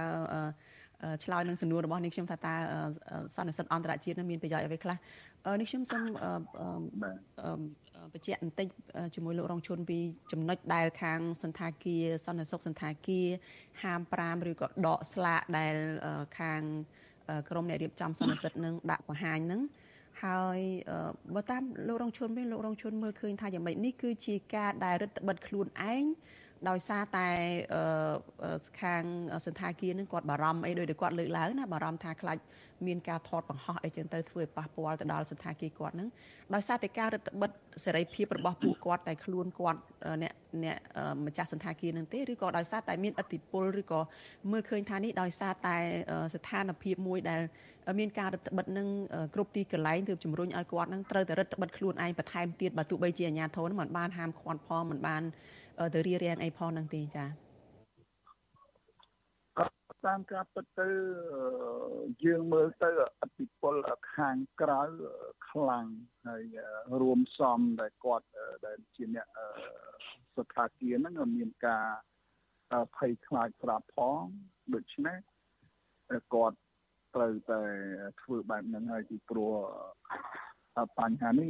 [1.24, 2.54] ឆ្លើយនឹងសំណួររបស់នេះខ្ញុំថាតើ
[3.36, 4.96] សន្និសិទអន្តរជាតិនឹងមានប្រយោជន៍អ្វីខ្លះ
[5.60, 6.02] នេះខ្ញុំសូម
[8.12, 8.66] បញ្ជាក់បន្តិច
[9.14, 9.98] ជាមួយលោករងជនពី
[10.32, 13.26] ចំណុចដែលខាងសន្តាគារសន្តិសុខសន្តាគារ
[13.82, 15.74] ហាម5ឬក៏ដកស្លាកដែល
[16.38, 16.62] ខាង
[17.50, 19.60] ក្រមអ្នករៀបចំសន្និសិទនឹងដាក់បង្ហាញនឹង
[20.22, 20.58] ហើយ
[21.34, 26.04] បើតាមលោករងជនវិញលោករងជនមើលឃើញថាយ៉ាងម៉េចនេះគឺជាការដែលរដ្ឋបិទខ្លួនឯង
[26.68, 27.28] ដោយសារតែ
[28.82, 29.02] ខាង
[29.46, 32.38] សន្តាគារនឹងគាត់បារម្ភអីដោយតែគាត់លើកឡើងណាបារម្ភថាខ្លាច
[32.86, 36.08] មានការថតបង្ហោះអីចឹងទៅធ្វើឲ្យប៉ះពាល់ទៅដល់សន្តាគារគាត់នឹង
[36.54, 37.50] ដោយសារតែការរដ្ឋបិទ
[37.84, 39.80] សេរីភាពរបស់ពួកគាត់តែខ្លួនគាត់
[40.22, 40.32] អ្នក
[40.64, 40.76] អ្នក
[41.26, 44.00] ម្ចាស់សន្តាគារនឹងទេឬក៏ដោយសារតែមានអធិបុលឬក៏
[44.50, 45.76] មើលឃើញថានេះដោយសារតែ
[46.34, 47.40] ស្ថានភាពមួយដែល
[47.98, 48.88] មានការរដ្ឋបិទនឹង
[49.34, 55.22] គ្រប់ទីកន្លែងទើបជំរុញឲ្យគាត់នឹងត្រូវតែរដ្ឋបិទខ្លួនឯងបន្ថែមទៀតបើទោះបីជាអាជ្ញាធរនឹងមិនបានហាមឃាត់ផងមិនបាន
[55.94, 57.48] ទៅរៀបរៀងអីផងនឹងទេចា៎
[60.06, 60.88] តាមការពិតទៅ
[62.24, 63.74] យើងមើលទៅអតិពល
[64.14, 64.82] ខាងក្រៅ
[65.50, 65.86] ខ្លាំង
[66.28, 66.44] ហើយ
[67.00, 68.26] រួមសំដែលគាត់
[68.66, 69.26] ដែលជាអ្នក
[70.36, 71.86] ស្ថាគារហ្នឹងមានការ
[72.96, 74.22] ភ័យខ្លាចស្រាប់ផង
[74.74, 75.18] ដូច្នេះ
[76.34, 76.58] គាត់
[77.14, 77.62] ត្រូវតែ
[78.22, 79.54] ធ្វើបែបហ្នឹងហើយពីព្រោះ
[80.98, 81.48] បញ្ហានេះ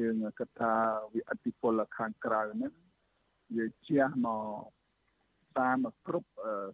[0.00, 0.72] យើងគិតថា
[1.12, 2.83] វាអតិពលខាងក្រៅហ្នឹង
[3.56, 4.74] វាជះមក
[5.58, 6.28] តាមគ្រប់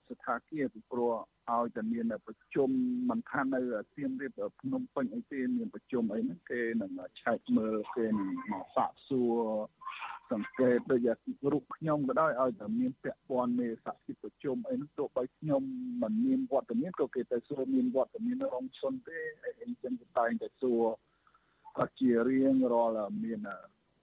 [0.08, 1.12] ស្ថានភាពពីព្រោះ
[1.50, 2.70] ឲ្យតែមានប្រជុំ
[3.10, 3.60] មិនថានៅ
[3.94, 9.38] សៀមរាបភ្នំពេញអីទេមានប្រជុំអីហ្នឹងគេនឹងឆែកមើលគេនឹងមកសាកសួរ
[10.32, 11.08] សង្កេតដូច
[11.52, 15.62] រូបខ្ញុំក៏ដោយឲ្យតែមានពាក់ព័ន្ធមេសក្តិប្រជុំអីហ្នឹងទោះបីខ្ញុំ
[16.02, 19.18] មិនមានវត្តមានក៏គេទៅសួរមានវត្តមានរងសុនទេ
[19.62, 20.82] អីចឹងគេតែងតែសួរ
[21.78, 23.40] ក៏ជារៀងរាល់មាន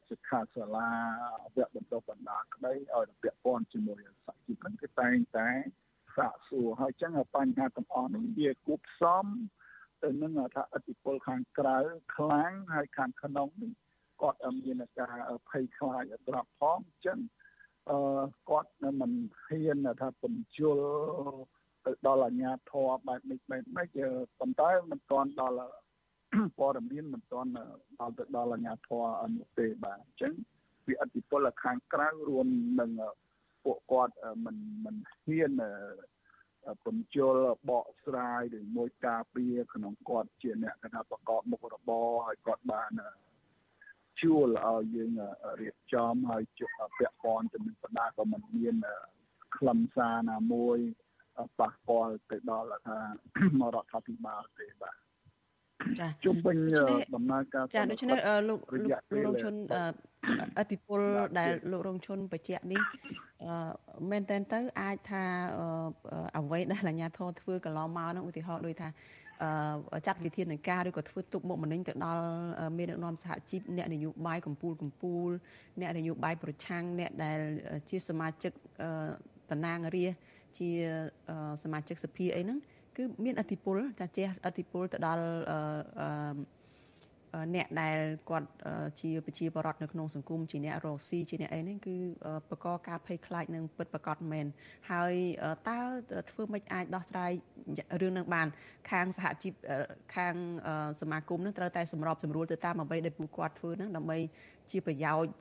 [0.09, 0.89] សិក្ខាសាលា
[1.55, 5.49] វគ្គបណ្ដុះបណ្ដាលក្តីឲ្យពាក់ព័ន្ធជាមួយសហជីពហ្នឹងគេតែងតែ
[6.17, 9.25] សាកសួរហើយចឹងបញ្ហាទាំងអស់នេះវាគប់ផ្សំ
[10.03, 11.77] ទៅនឹងថាអតិពលខាងក្រៅ
[12.15, 13.71] ខ្លាំងហើយខាងក្នុងនេះ
[14.21, 15.17] គាត់មានការ
[15.49, 17.19] ភ័យខ្លាចអត្រប់ផងចឹង
[17.89, 17.99] អឺ
[18.49, 19.11] គាត់មិន
[19.45, 20.79] ហ៊ានថាបញ្ជុល
[21.85, 23.87] ទៅដល់អាជ្ញាធរបែបនេះបែបនេះ
[24.39, 25.69] ប៉ុន្តែមិនទាន់ដល់
[26.57, 27.51] ព័ត៌មានមិនទាន់
[27.99, 30.33] ដល់ទៅដល់អាជ្ញាធរអនុទេបាទអញ្ចឹង
[30.87, 32.47] វាអតិពលខាងក្រៅរួម
[32.79, 32.91] នឹង
[33.63, 35.51] ពួកគាត់មិនមិនហ៊ាន
[36.85, 37.35] ពំជល
[37.69, 42.91] បកស្រាយឬមួយការពារក្នុងគាត់ជាអ្នកកថាប្រកបមុខរបរហើយគាត់បាន
[44.21, 45.11] ជួលឲ្យយើង
[45.61, 46.43] រៀបចំហើយ
[46.97, 48.75] ពាក់ព័ន្ធទៅនឹងបណ្ដាក៏មិនមាន
[49.57, 50.77] ខ្លឹមសារណាមួយ
[51.59, 52.99] ប៉ះពាល់ទៅដល់ថា
[53.73, 54.97] រដ្ឋាភិបាលទេបាទ
[55.99, 56.57] ចាជុំវិញ
[57.15, 58.17] ដំណើរការចាដូច្នេះ
[58.49, 59.53] លោកលោករងជន
[60.59, 61.01] អតិពល
[61.39, 62.81] ដែលលោករងជនបច្ចៈនេះ
[63.43, 65.23] អឺមែនតើទៅអាចថា
[66.37, 68.89] អ្វីដែលអាជ្ញាធរធ្វើកន្លងមកនោះឧទាហរណ៍ដូចថា
[69.93, 72.23] អឺចាត់វិធានការឬក៏ធ្វើទុកមុខម្នេញទៅដល់
[72.77, 75.31] មានដឹកនាំសហជីពអ្នកនយោបាយកម្ពុជាកម្ពុជា
[75.81, 77.39] អ្នកនយោបាយប្រឆាំងអ្នកដែល
[77.89, 78.51] ជាសមាជិក
[79.51, 80.21] តំណាងរាស្ត្រ
[80.57, 80.69] ជា
[81.63, 82.59] សមាជិកសភាអីហ្នឹង
[82.97, 85.23] គឺមានអធិពលចាជះអធិពលទៅដល់
[87.55, 87.97] អ្នកដែល
[88.29, 88.49] គាត់
[89.01, 91.95] ជាប្រជាពលរដ្ឋនៅក្នុងសង្គមជាអ្នករកស៊ីជាអ្នកអីហ្នឹងគឺ
[92.49, 94.45] បកកការភ័យខ្លាចនឹងពិតប្រកបមែន
[94.91, 95.13] ហើយ
[95.69, 95.79] តើ
[96.31, 97.31] ធ្វើម៉េចអាចដោះស្រាយ
[98.01, 98.47] រឿងនឹងបាន
[98.91, 99.53] ខាងសហជីព
[100.15, 100.35] ខាង
[101.01, 104.17] សមាគមនឹងត្រូវតែសម្របសម្រួលទៅតាមអ្វីដែលពួកគាត់ធ្វើហ្នឹងដើម្បី
[104.71, 105.31] ជាប្រយោជន៍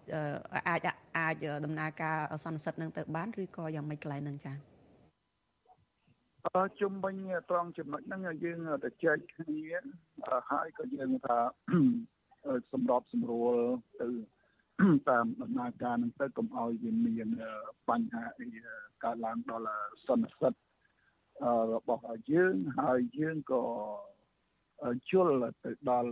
[0.68, 0.80] អាច
[1.18, 4.75] អាចដំណើរការសន្និសិទនឹងទៅបានឬក៏យ៉ាងម៉េចកន្លែងហ្នឹងចា៎
[6.54, 7.14] អឺជុំវិញ
[7.50, 9.60] ត្រង់ចំណុចហ្នឹងយើងទៅចែកគ្នា
[10.50, 11.38] ហើយក៏យើងថា
[12.72, 13.54] សម្របសម្រួល
[14.00, 14.08] ទៅ
[15.10, 17.28] តាមដំណើរការហ្នឹងទៅកុំឲ្យវាមាន
[17.88, 18.46] បញ្ហាអី
[19.04, 20.54] កើតឡើងដល់សន្និសិទ
[21.74, 23.62] របស់យើងហើយយើងក៏
[25.10, 25.28] ជុល
[25.64, 26.10] ទៅដល់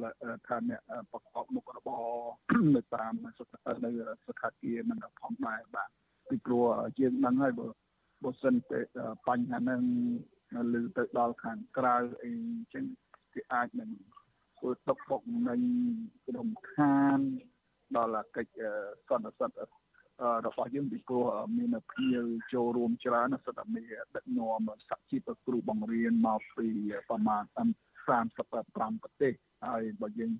[0.48, 0.78] ឋានៈ
[1.10, 2.06] ប្រកបមុខរបរ
[2.74, 3.86] នៅតាមនៅស្ថាន
[4.60, 5.90] ភាពនឹងផងដែរបាទ
[6.28, 6.66] ពីព្រោះ
[6.98, 7.68] យើងដឹងហើយបើ
[8.24, 8.80] បើសិនតែ
[9.28, 9.82] បញ្ហាហ្នឹង
[10.74, 12.32] លើទៅដល់ខាងក្រៅអី
[12.74, 12.84] ចឹង
[13.34, 13.90] គេអាចនឹង
[14.58, 15.60] ធ្វើຕົកបុកនឹង
[16.26, 17.18] ក្រុមឋាន
[17.96, 18.60] ដល់កិច្ច
[19.08, 19.50] សន្និសិទ
[20.46, 26.68] របស់យើងពីព្រោះមានភ្ញៀវចូលរួមច្រើនសិទ្ធិមានដឹកនាំសហជីពគ្រូបង្រៀនមកពី
[27.08, 27.42] ប្រមាណ
[28.18, 29.32] 35ប្រទេស
[29.66, 30.32] ហើយបើយើង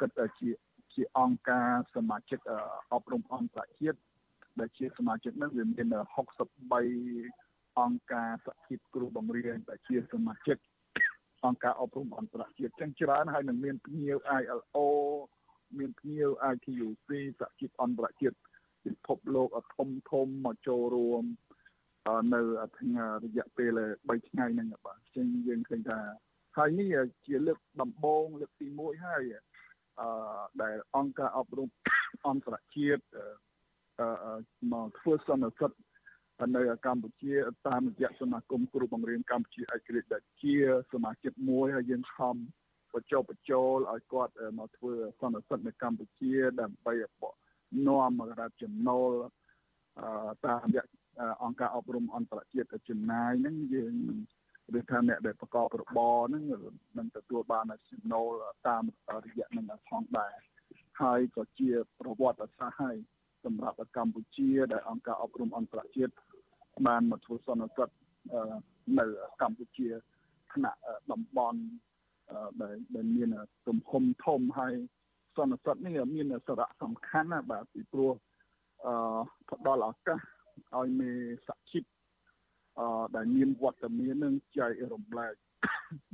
[0.00, 0.50] គិតជា
[0.94, 2.40] ជាអង្គការសមាជិក
[2.92, 3.98] អប់រំអន្តរជាតិ
[4.60, 5.86] ដែលជាសមាជិកនឹងវាមាន
[6.66, 10.58] 63អង្គការសហជីពគ្រូបង្រៀនដែលជាសមាជិក
[11.46, 14.78] អង្គការអប់រំអន្តរជាតិចឹងច្រើនហើយនឹងមានភ្ញៀវ ILO
[15.78, 17.08] មានភ្ញៀវ ITUC
[17.40, 18.36] សហជីពអន្តរជាតិ
[18.84, 21.24] ពិភពលោកធំធំមកចូលរួម
[22.34, 22.40] នៅ
[22.78, 26.00] ថ្ងៃរយៈពេល3ថ្ងៃហ្នឹងបាទចឹងយើងឃើញថា
[26.56, 26.96] ហើយនេះ
[27.26, 29.22] ជាលើកដំបូងលើកទី1ហើយ
[30.00, 30.08] អឺ
[30.62, 31.68] ដែលអង្គការអប់រំ
[32.28, 33.04] អន្តរជាតិ
[34.72, 35.72] មកធ្វើសន្និសីទ
[36.56, 37.34] នៅកម្ពុជា
[37.68, 40.54] តាមរយៈសមាគមគ្រូបង្រៀនកម្ពុជាឯករាជ្យដែលជា
[40.92, 42.36] សមាជិកមួយហើយយើងខំ
[42.94, 46.94] បញ្ចុះបញ្ចូលឲ្យគាត់មកធ្វើសន្និសីទនៅកម្ពុជា ដើម្បី
[47.88, 49.10] នាំមករដ្ឋចំណូល
[50.46, 50.84] តាមរយៈ
[51.42, 53.94] អង្គការអប់រំអន្តរជាតិចំណាយហ្នឹងយើង
[54.78, 56.44] ឬថាអ្នកដែលប្រកបរបរហ្នឹង
[56.98, 58.30] នឹងទទួលបានចំណូល
[58.68, 58.82] តាម
[59.24, 60.34] រយៈនឹងផងដែរ
[61.00, 62.96] ហើយក៏ជាប្រវត្តិសាស្ត្រហើយ
[63.44, 66.12] សម្រាប់កម្ពុជាដែលអង្គការអប់រំអន្តរជាតិ
[66.86, 67.88] បានមកធ្វើសន្និសីទ
[68.98, 69.04] នៅ
[69.42, 69.88] កម្ពុជា
[70.52, 70.78] ថ្នាក់
[71.12, 71.60] តំបន់
[72.62, 73.28] ដែលដែលមាន
[73.68, 74.74] ទំហំធំហើយ
[75.36, 78.12] សន្និសីទនេះមានសារៈសំខាន់ណាស់បាទពីព្រោះ
[78.86, 78.94] អឺ
[79.50, 80.20] ផ្ដល់ឱកាស
[80.76, 81.10] ឲ្យមេ
[81.46, 81.84] សហជីព
[82.78, 85.34] អឺដែលមានវត្តមាននឹងចែករំលែក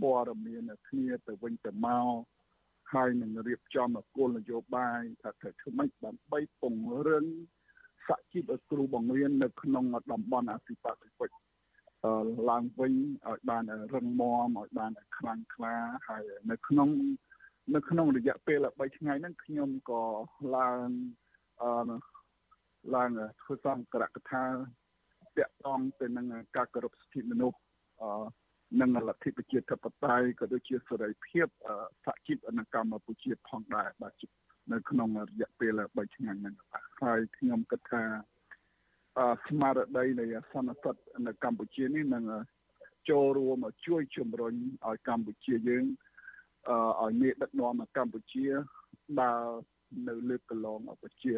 [0.03, 2.09] ព័ត៌មានគ្នាទៅវិញទៅមក
[2.93, 7.25] ហើយនឹងរៀបចំគោលនយោបាយថាធ្វើធ្វើម៉េចដើម្បីពង្រឹង
[8.09, 11.31] សហជីពគ្រូបង្រៀននៅក្នុងតំបន់អាស៊ីប៉ាស៊ីហ្វិក
[12.51, 12.95] ឡើងវិញ
[13.29, 13.63] ឲ្យបាន
[13.95, 15.75] រឹងមាំឲ្យបានខ្លាំងក្លា
[16.09, 16.89] ហើយនៅក្នុង
[17.75, 20.03] នៅក្នុងរយៈពេល3ថ្ងៃហ្នឹងខ្ញុំក៏
[20.57, 20.89] ឡើង
[21.63, 21.97] អឺ
[22.95, 23.11] ឡើង
[23.43, 24.45] ធ្វើសំក្រកថា
[25.39, 27.59] តាក់ទងទៅនឹងការគោរពសិទ្ធិមនុស្ស
[28.03, 28.11] អឺ
[28.81, 31.47] និងលទ្ធិប្រជាធិបតេយ្យក៏ដូចជាសេរីភាព
[32.05, 34.23] សហជីពនៅកម្ពុជាផងដែរបាទ
[34.73, 36.55] នៅក្នុងរយៈពេល3ថ្ងៃហ្នឹង
[37.03, 38.03] ហើយខ្ញុំគិតថា
[39.49, 42.25] ស្មារតីនៃសន្និសីទនៅកម្ពុជានេះនឹង
[43.11, 44.55] ចូលរួមជួយជំរុញ
[44.87, 45.85] ឲ្យកម្ពុជាយើង
[47.03, 48.47] ឲ្យមានដឹកនាំកម្ពុជា
[49.23, 49.45] ដើរ
[50.09, 51.35] នៅលើកន្លងប្រជា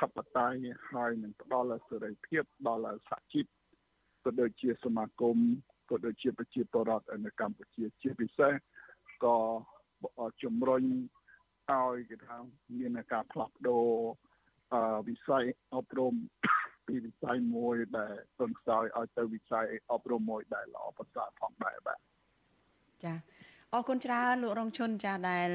[0.00, 3.46] ធិបតេយ្យហើយនឹងផ្ដល់សេរីភាពដល់សហជីព
[4.24, 5.38] ក៏ដូចជាសមាគម
[5.90, 8.52] ក៏ដូចជាប្រជាពលរដ្ឋនៅកម្ពុជាជាពិសេស
[9.24, 9.36] ក៏
[10.42, 10.82] ជំរុញ
[11.70, 12.36] ឲ្យគេថា
[12.78, 13.86] មានការផ្លាស់ប្ដូរ
[15.08, 15.44] វិស័យ
[15.74, 16.14] អប់រំ
[16.86, 21.98] ពីវិស័យមួយដែលទន់ខ្សោយឲ្យទៅវិស័យអប់រំមួយដែលល្អប្រសើរផងដែរបាទ
[23.04, 23.14] ចា
[23.74, 25.48] អរគុណច្រើនលោករងឈុនចាដែល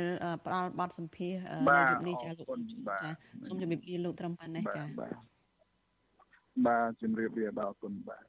[0.45, 1.33] ផ្ដល់បទសម្ភាស
[1.67, 3.09] នៅយុគនេះចាលោករងឈុនចា
[3.47, 5.11] សូមជម្រាបលាលោកត្រឹមប៉ុណ្ណេះចាបាទ
[6.67, 8.25] បាទជម្រាបលាដល់គុណបាទ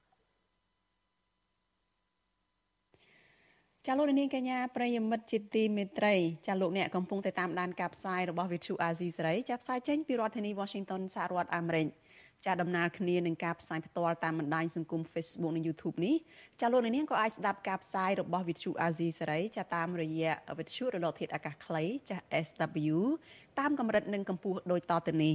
[3.86, 6.14] ចាលោកនាងកញ្ញាប្រិយមិត្តជាទីមេត្រី
[6.46, 11.86] ចាលោកអ្នកកំពុងតែតាមដានការផ្សាយរបស់ Vithu Azizi សេរីចាផ្សាយចេញពីរដ្ឋធានី Washington សហរដ្ឋអាមេរិក
[12.44, 16.16] ចាដំណើរគ្នានឹងការផ្សាយផ្ទាល់តាមបណ្ដាញសង្គម Facebook និង YouTube នេះ
[16.60, 22.16] ចាលោកនាងក៏អាចស្ដាប់ការផ្សាយរបស់ Vithu Azizi សេរីចាតាមរយៈ Vithu រលកធាតុអាកាសខ្លីចា
[22.46, 22.98] SW
[23.58, 25.32] តាមកម្រិតនិងកម្ពស់ដូចតទៅនេ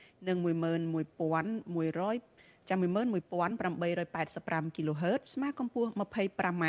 [0.27, 6.65] និង11100ចាំ11885 kHz ស្មើកម្ពស់ 25m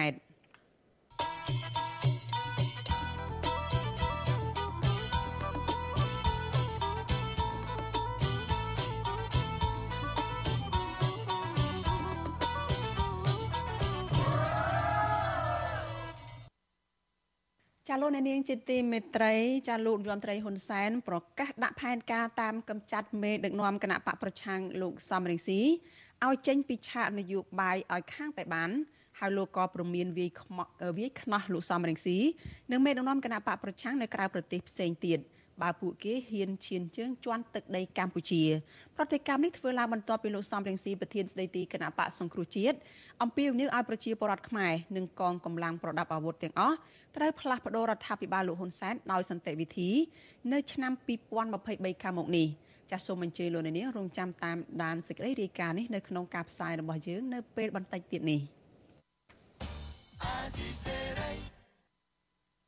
[18.05, 19.35] លោកអ្នកនាងជាទីមេត្រី
[19.69, 25.61] ចាលោកយមត្រីហ៊ុនសែនប្រកាសដាក់ផែនការតាមកម្ចាត់មេដឹកនាំគណៈបកប្រឆាំងលោកសំរងស៊ី
[26.27, 28.71] ឲ្យចេញពីឆាកនយោបាយឲ្យខាងតែបាន
[29.19, 30.67] ហើយលោកក៏ព្រមានវាយខ្មោះ
[30.99, 32.19] វាយខ្នោះលោកសំរងស៊ី
[32.71, 35.19] និងមេដឹកនាំគណៈបកប្រឆាំងនៅក្រៅប្រទេសផ្សេងទៀត
[35.63, 38.43] បើពួកគេហ៊ានឈានជើងជន់ទឹកដីកម្ពុជា
[38.97, 42.77] ប្រតិកម្មនេះធ្វើឡើងបន្ទាប់ពីលោកសំរងស៊ីប្រធានស្ដីទីគណៈបកសង្គ្រោះជាតិ
[43.23, 46.77] អំពាវនាវឲ្យប្រជាពលរដ្ឋខ្មែរនិងកងកម្លាំងប្រដាប់អាវុធទាំងអស់
[47.17, 49.91] ត្រូវផ្លាស់ប្តូររដ្ឋាភិបាលលោកហ៊ុនសែនដោយសន្តិវិធី
[50.53, 50.93] នៅឆ្នាំ
[51.49, 52.49] 2023ខាងមុខនេះ
[52.91, 58.41] ចាសសូមអញ្ជើញលោកនាងរងចាំតាមដានសេចក្តីរាយការណ៍នេះនៅក្នុងការផ្សាយរបស់យើងនៅពេលបន្តិចទៀតនេះ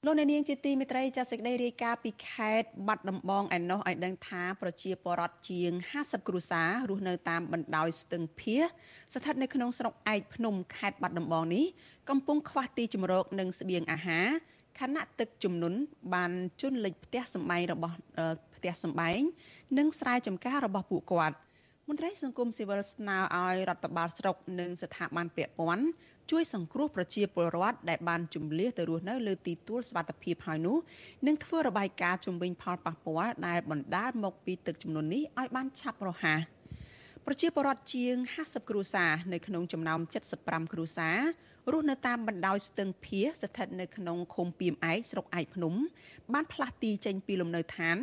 [0.07, 8.57] លោកអ្នកនាងជាទីមេត្រីចាសសេចក្តីរាយការណ៍ពីខេត្តបាត់ដំបងឯណោះឲ្យដឹងថាប្រជាពលរដ្ឋជាង50គ្រួសាររស់នៅតាមបណ្ដោយស្ទឹងភៀ
[9.15, 11.65] ស្ថិតនៅក្នុងស្រុកឯកភ្នំខេត្តបាត់ដំបងនេះ
[12.11, 14.27] កំពុងខ្វះទីជម្រកនិងស្បៀងអាហារ
[14.81, 15.79] ខណៈទឹកជំនន់
[16.15, 17.97] បានជន់លិចផ្ទះសម្បែងរបស់
[18.57, 19.21] ផ្ទះសម្បែង
[19.79, 21.37] និងស្រែចម្ការរបស់ពួកគាត់
[21.89, 25.85] មន្ត្រីសង្គមស៊ីវិលស្នើឲ្យរដ្ឋបាលស្រុកនិងស្ថាប័នពាក់ព័ន្ធ
[26.31, 30.77] ជួយសង្គ្រោះប្រជាពលរដ្ឋដែលបានជំលៀសទៅរស់នៅលើទីទួលសុវត្ថិភាពហើយនោះ
[31.27, 36.41] និងធ្វើរបាយការណ៍ជំវិញផលប៉ះពាល់ដែលបណ្ដាលមកពីទឹកជំនន់នេះឲ្យបានឆាប់រហ័ស
[37.27, 40.01] ប្រជាពលរដ្ឋជាង50គ្រួសារនៅក្នុងចំណោម
[40.37, 41.19] 75គ្រួសារ
[41.73, 45.75] រស់នៅតាមបណ្ដោយស្ទឹងភៀស្ថិតនៅក្នុងឃុំពីមឯកស្រុកឯកភ្នំ
[46.33, 47.97] បានផ្លាស់ទីចេញពីលំនៅឋាន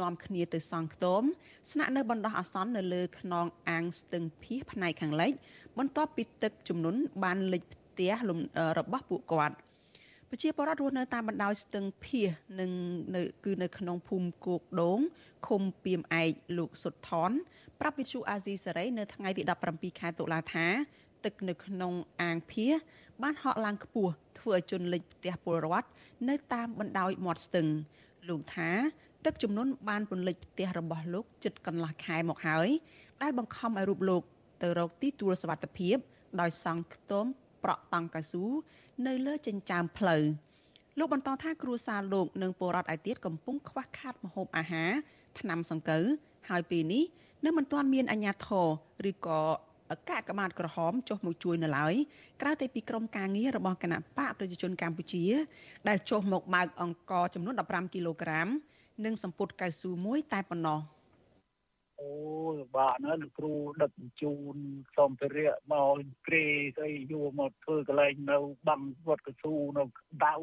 [0.00, 1.22] នាំគ្នាទៅសង់ខ្ទម
[1.70, 5.32] ស្នាក់នៅបណ្ដោះអាសន្ននៅលើខ្នងអាងស្ទឹងភៀសផ្នែកខាងលិច
[5.78, 8.12] បន្ទាប់ពីទឹកជំនន់បានលិចផ្ទះ
[8.78, 9.56] របស់ពួកគាត់
[10.30, 12.30] ប្រជាពលរដ្ឋរស់នៅតាមបណ្ដោយស្ទឹងភៀស
[12.60, 12.70] និង
[13.16, 14.98] នៅគឺនៅក្នុងភូមិគោកដូង
[15.48, 17.30] ឃុំពីមឯកលោកសុតថន
[17.80, 20.66] ប្រាប់វិទ្យុអាស៊ីសេរីនៅថ្ងៃទី17ខែតុលាថា
[21.24, 22.74] ទឹកនៅក្នុងអាងភៀស
[23.22, 25.88] បានហក់ឡើងខ្ពស់ធ្វើឲ្យជន់លិចផ្ទះពលរដ្ឋ
[26.28, 27.66] នៅតាមបណ្ដោយមាត់ស្ទឹង
[28.28, 28.70] លោកថា
[29.26, 32.68] ទឹកជំនន់បានពន្លិចផ្ទះរបស់លោកជិតកន្លះខែមកហើយ
[33.22, 34.22] ដែលបង្ខំឲ្យរូបលោក
[34.62, 35.96] ទៅរកទីទួលសវត្ថភាព
[36.40, 37.26] ដោយសង់ខ្ទម
[37.64, 38.44] ប្រក់តង់កៅស៊ូ
[39.06, 40.22] នៅលើចិញ្ចើមផ្លូវ
[40.98, 44.90] លោកបន្តថាគ្រួសារលោកនិងពលរដ្ឋឯទៀតកំពុងខ្វះខាតម្ហូបអាហារ
[45.38, 46.04] ថ្នាំសង្កូវ
[46.48, 47.04] ហើយពេលនេះ
[47.44, 48.66] នៅមិនទាន់មានអាជ្ញាធរ
[49.10, 49.40] ឬក៏
[49.90, 51.94] អគ្គកមាតក្រហមចុះមកជួយនៅឡើយ
[52.42, 55.24] ក្រៅតែពីក្រុមការងាររបស់គណៈបកប្រជាជនកម្ពុជា
[55.88, 58.48] ដែលចុះមកបើកអង្គចំនួន15គីឡូក្រាម
[59.04, 60.80] និងសម្ពុតកៅស៊ូមួយតែប៉ុណ្ណោះ។
[62.00, 62.10] អូ
[62.58, 64.56] លំបាកណាស់លោកគ្រូដឹកជញ្ជូន
[64.98, 69.84] សម្ភារៈមកក្រេស្អីយកមកធ្វើកន្លែងនៅបាំងវត្តកស៊ូនៅ
[70.24, 70.34] ដៅ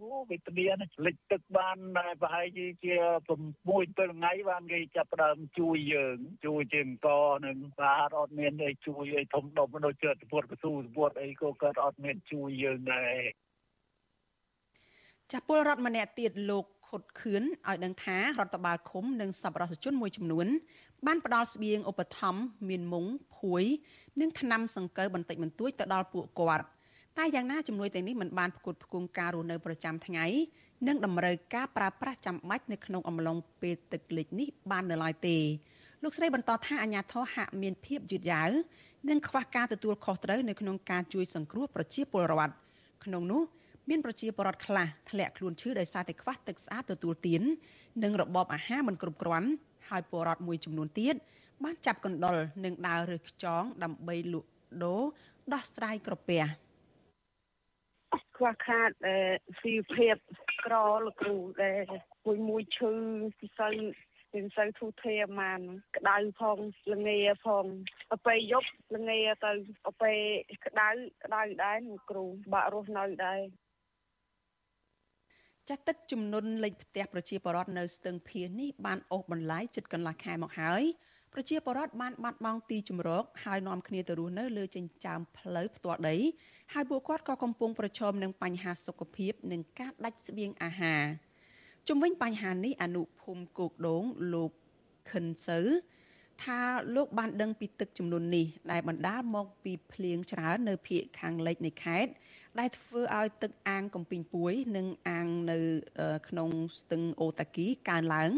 [0.00, 1.78] អូវេទនាណាលិចទឹកបាន
[2.22, 2.94] ប្រហែលជាជា
[3.28, 7.08] 6 7ថ្ងៃបានគេចាប់ផ្ដើមជួយយើង ជួយជាអង្គ
[7.46, 13.22] នឹងបាទអត់មានអីជួយអីធំដុំដូចជាវត្តកស៊ូវត្តអីក៏គាត់អត់មានជួយយើងដែរ
[15.32, 20.46] ចាពលរដ្ឋម្នាក់ទៀតលោក ខុតខឿនឲ្យដឹងថារដ្ឋបាលឃុំនិងសប្បុរសជនមួយចំនួន
[21.06, 23.04] បានផ្ដល់ស្បៀងឧបត្ថម្ភមានមុង
[23.36, 23.64] ភួយ
[24.20, 26.66] និងថ្នាំសង្កូវបន្តិចបន្តួចទៅដល់ពួកគាត់
[27.18, 30.24] តែយ៉ាងណាជំនួយទាំងនេះមិនបានផ្គត់ផ្គង់ការរស់នៅប្រចាំថ្ងៃ
[30.88, 35.36] និងតម្រូវការប្រើប្រាស់ចាំបាច់នៅក្នុងអំឡុងពេលទឹកលិចនេះបាននៅឡើយទេ
[36.02, 38.50] លោកស្រីបន្តថាអាញាធរហាក់មានភាពយឺតយ៉ាវ
[39.08, 42.54] និងខ្វះការទទួលខុសត្រូវនៅក្នុងការជួយសង្គ្រោះប្រជាពលរដ្ឋ
[43.04, 43.42] ក្នុងនោះ
[43.90, 47.42] មានប្រជាពលរដ្ឋខ្លះធ្លាក់ខ្លួនឈឺដោយសារតែខ្វះទឹកស្អាតទទួលទាន
[48.04, 49.48] និងរបបអាហារមិនគ្រប់គ្រាន់
[49.88, 51.14] ហើយពលរដ្ឋមួយចំនួនទៀត
[51.64, 54.48] បានចាប់កណ្ដុរនិងដើររើសខ្យងដើម្បីលក់
[54.82, 55.02] ដូរ
[55.52, 56.42] ដោះស្រាយក្រពះ
[58.36, 58.90] ខ្វះខាត
[59.62, 60.14] ជីវភាព
[60.64, 60.74] ក្រ
[61.06, 61.84] លោកគ្រូដែល
[62.26, 62.92] មួយមួយឈឺ
[63.40, 63.74] ពិសេស
[64.34, 65.60] មិនសូវធូរធារបាន
[65.96, 66.58] ក្តៅផង
[66.92, 67.64] ល្ងាផង
[68.10, 69.52] ទៅពេលយប់ល្ងាទៅ
[69.86, 70.18] ទៅពេល
[70.66, 70.88] ក្តៅ
[71.24, 71.78] ក្តៅដែរ
[72.10, 73.40] គ្រូបាក់រស់នៅដែរ
[75.70, 80.82] ចាស់ទឹកជំនន់លិចផ្ទះប្រជាពលរដ្ឋនៅស្ទឹងភៀននេះបានអូសបន្លាយជិតកន្លះខែមកហើយ
[81.32, 86.16] ប្រជាពលរដ្ឋបានបាត់បង់ទីជម្រកហើយនាំគ្នាទៅរស់នៅលើចិញ្ចើមផ្លូវផ្ទាល់ដី
[86.72, 91.02] ហើយពួកគាត់ក៏កំពុងប្រឈមនឹងបញ្ហាសុខភាពនិងការដាច់ស្បៀងអាហារ
[91.88, 94.04] ជំវិញបញ្ហានេះអនុភូមិគោកដូង
[94.34, 94.50] លោក
[95.10, 95.60] ខិនសៅ
[96.44, 96.60] ថា
[96.94, 102.10] លោកបានដឹងពីទឹកចំនួននេះដែលបណ្ដាលមកពីភ្លៀងច្រើននៅភូមិខាងលិចនៃខេត្ត
[102.58, 105.58] ដែលធ្វើឲ្យទឹកអាងកំពីងពួយ និងអាងនៅ
[106.28, 108.30] ក្នុងស្ទឹងអូតាគីកើនឡើង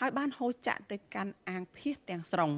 [0.00, 2.52] ហើយបានហូរចាក់ទៅកាន់អាងភៀសទាំងស្រុង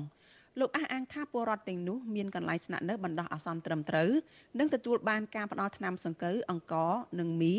[0.61, 4.11] លោកអះអាងថាពលរដ្ឋទាំងនោះមានកន្លែងស្នាក់នៅបណ្ដោះអាសន្នត្រឹមត្រូវ
[4.59, 7.55] និងទទួលបានការផ្ដល់ថ្នាំសង្កូវអង្ករនិងមី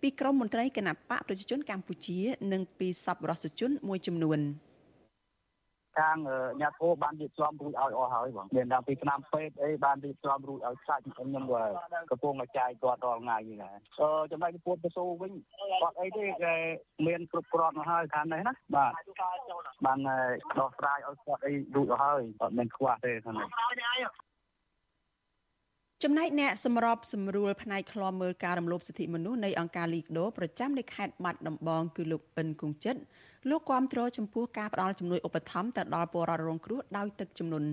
[0.00, 2.18] ពីក្រមមន្ត្រីគណៈបកប្រជាជនកម្ពុជា
[2.52, 4.40] និងពីសប្បុរសជនមួយចំនួន។
[5.98, 6.16] ខាង
[6.60, 11.44] ញាតិធោបានរៀបចំរួចឲ្យអស់ហើយបងមានតាំងពីឆ្នាំពេទ្យអីបានរៀបចំរួចឲ្យខ្សាច់ខ្ញុំ
[12.10, 15.32] កំពុងតែចាយគាត់រាល់ថ្ងៃនេះណាអឺចំណែកពួតទៅស៊ូវិញ
[15.82, 16.54] គាត់អីទេគេ
[17.06, 18.92] មានគ្រប់គ្រាន់មកហើយខាងនេះណាបាទ
[19.86, 19.98] បាន
[20.58, 23.48] ដោះស្រាយឲ្យគាត់អីរួចទៅហើយអត់មានខ្វះទេខាងនេះ
[26.04, 32.96] ចំណែកអ្នកសម្របសម្រួលផ្នែកឃ្លាំមើលការរំលោភសិទ្ធិមនុស្សនៃអង្គការលីកដូប្រចាំនៅខេត្តបាត់ដំបងគឺលោកអិនគង្ជិត
[33.50, 37.68] លោកគាំទ្រចំពោះការផ្តល់ជំនួយឧបត្ថម្ភទៅដល់ពលរដ្ឋរងគ្រោះដោយទឹកជំនន់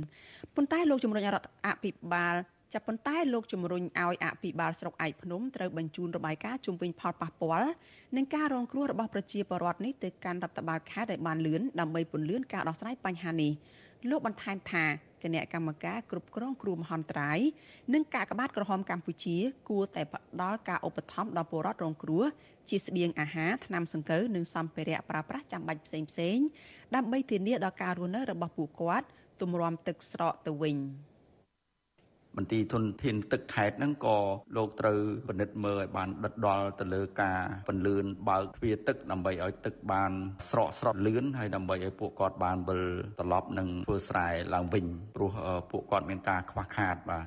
[0.55, 2.35] ប៉ុន្តែលោកជំរុញរដ្ឋអភិបាល
[2.73, 7.71] ចាប់ប៉ុន្តែលោកជំរុញឲ្យអភិបាលស្រុកឯកភ្នំត្រូវបញ្ជូនរបាយការណ៍ជំវិញផលប៉ះពាល់
[8.15, 13.51] និងការរងគ្រោះរបស់ប្រជាពលរដ្ឋនេះទៅកាន់រដ្ឋបាលខេត្តឲ្យបានលឿនដើម្បីពន្យាការដោះស្រាយបញ្ហានេះ
[14.09, 14.85] លោកបន្ថែមថា
[15.23, 17.39] គណៈកម្មការគ្រប់គ្រងគ្រោះមហន្តរាយ
[17.93, 19.37] និងកាកបាទក្រហមកម្ពុជា
[19.69, 22.25] គួរតែផ្ដល់ការឧបត្ថម្ភដល់ពលរដ្ឋរងគ្រោះ
[22.69, 26.37] ជាស្បៀងអាហារថ្នាំសង្កូវនិងសម្ភារៈប្រើប្រាស់ចាំបាច់ផ្សេងផ្សេង
[26.95, 29.07] ដើម្បីធានាដល់ការរស់នៅរបស់ពួកគាត់
[29.41, 30.77] ទម្រាំទឹកស្រកទៅវិញ
[32.37, 34.17] មន្ទីរធនធានទឹកខេត្តហ្នឹងក៏
[34.55, 40.11] លោកត្រូវពិនិត្យមើលឲ្យបានដិតដល់ទៅលើការពន្លឿនបើកទ្វារទឹកដើម្បីឲ្យទឹកបាន
[40.49, 42.83] ស្រកស្រត់លឿនហើយដើម្បីឲ្យពួកគាត់បានវិល
[43.19, 45.31] ត្រឡប់និងធ្វើស្រែឡើងវិញព្រោះ
[45.71, 47.25] ពួកគាត់មានការខ្វះខាតបាទ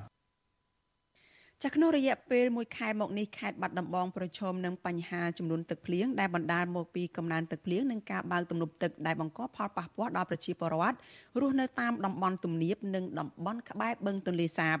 [1.63, 10.97] ចាក្នុងរយៈពេល1ខែមកនេះខេត្តបាត់ដំបងប្រឈមនឹងបញ្ហាចំនួនទឹកភ្លៀងដែលបណ្ដាលមកពីកំណើនទឹកភ្លៀងនិងការបើកទំនប់ទឹកដែលបង្កផលប៉ះពាល់ដល់ប្រជាពលរដ្ឋ
[11.41, 14.77] រស់នៅតាមតំបន់ទំនាបនិងតំបន់ក្បែរបឹងទន្លេសាប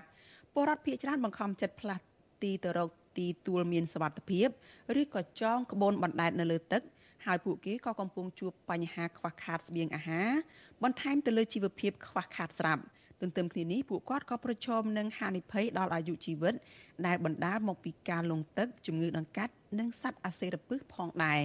[0.53, 2.03] ពលរដ្ឋភៀសច្រើនបង្ខំចិត្តផ្លាស់
[2.43, 4.47] ទីទៅរកទីទួលមានសវត្ថភាព
[5.01, 6.81] ឬក៏ចងក្បូនបណ្ដែតនៅលើទឹក
[7.25, 10.29] ហើយពួកគេក៏កំពុងជួបបញ្ហាខ្វះខាតស្បៀងអាហារ
[10.83, 12.83] បន្ថែមទៅលើជីវភាពខ្វះខាតស្រាប់
[13.21, 16.53] ទន្ទឹមគ្នានេះពួកគាត់ក៏ប្រឈមនឹងហានិភ័យដល់អាយុជីវិត
[17.05, 21.41] ដែលបណ្ដាលមកពីការលង់ទឹកជំងឺដង្កាត់និងសត្វអាសិរពិសផងដែរ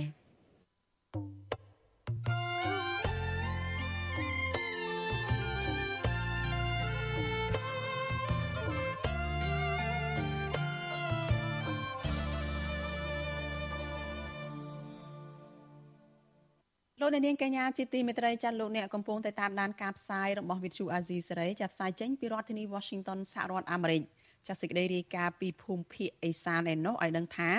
[17.04, 24.02] លោកអ្នកនាងកញ្ញាជាទីមេត្រីចាត់លោកអ្នកកំពុងតែតាមដានការផ្សាយរបស់ Vithu Azizi សេរីចាប់ផ្សាយចេញពីរដ្ឋធានី Washington សហរដ្ឋអាមេរិក
[24.46, 27.50] ចាសសេចក្តីរាយការណ៍ពីភូមិភាគឦសានឯណោះឲ្យដឹងថា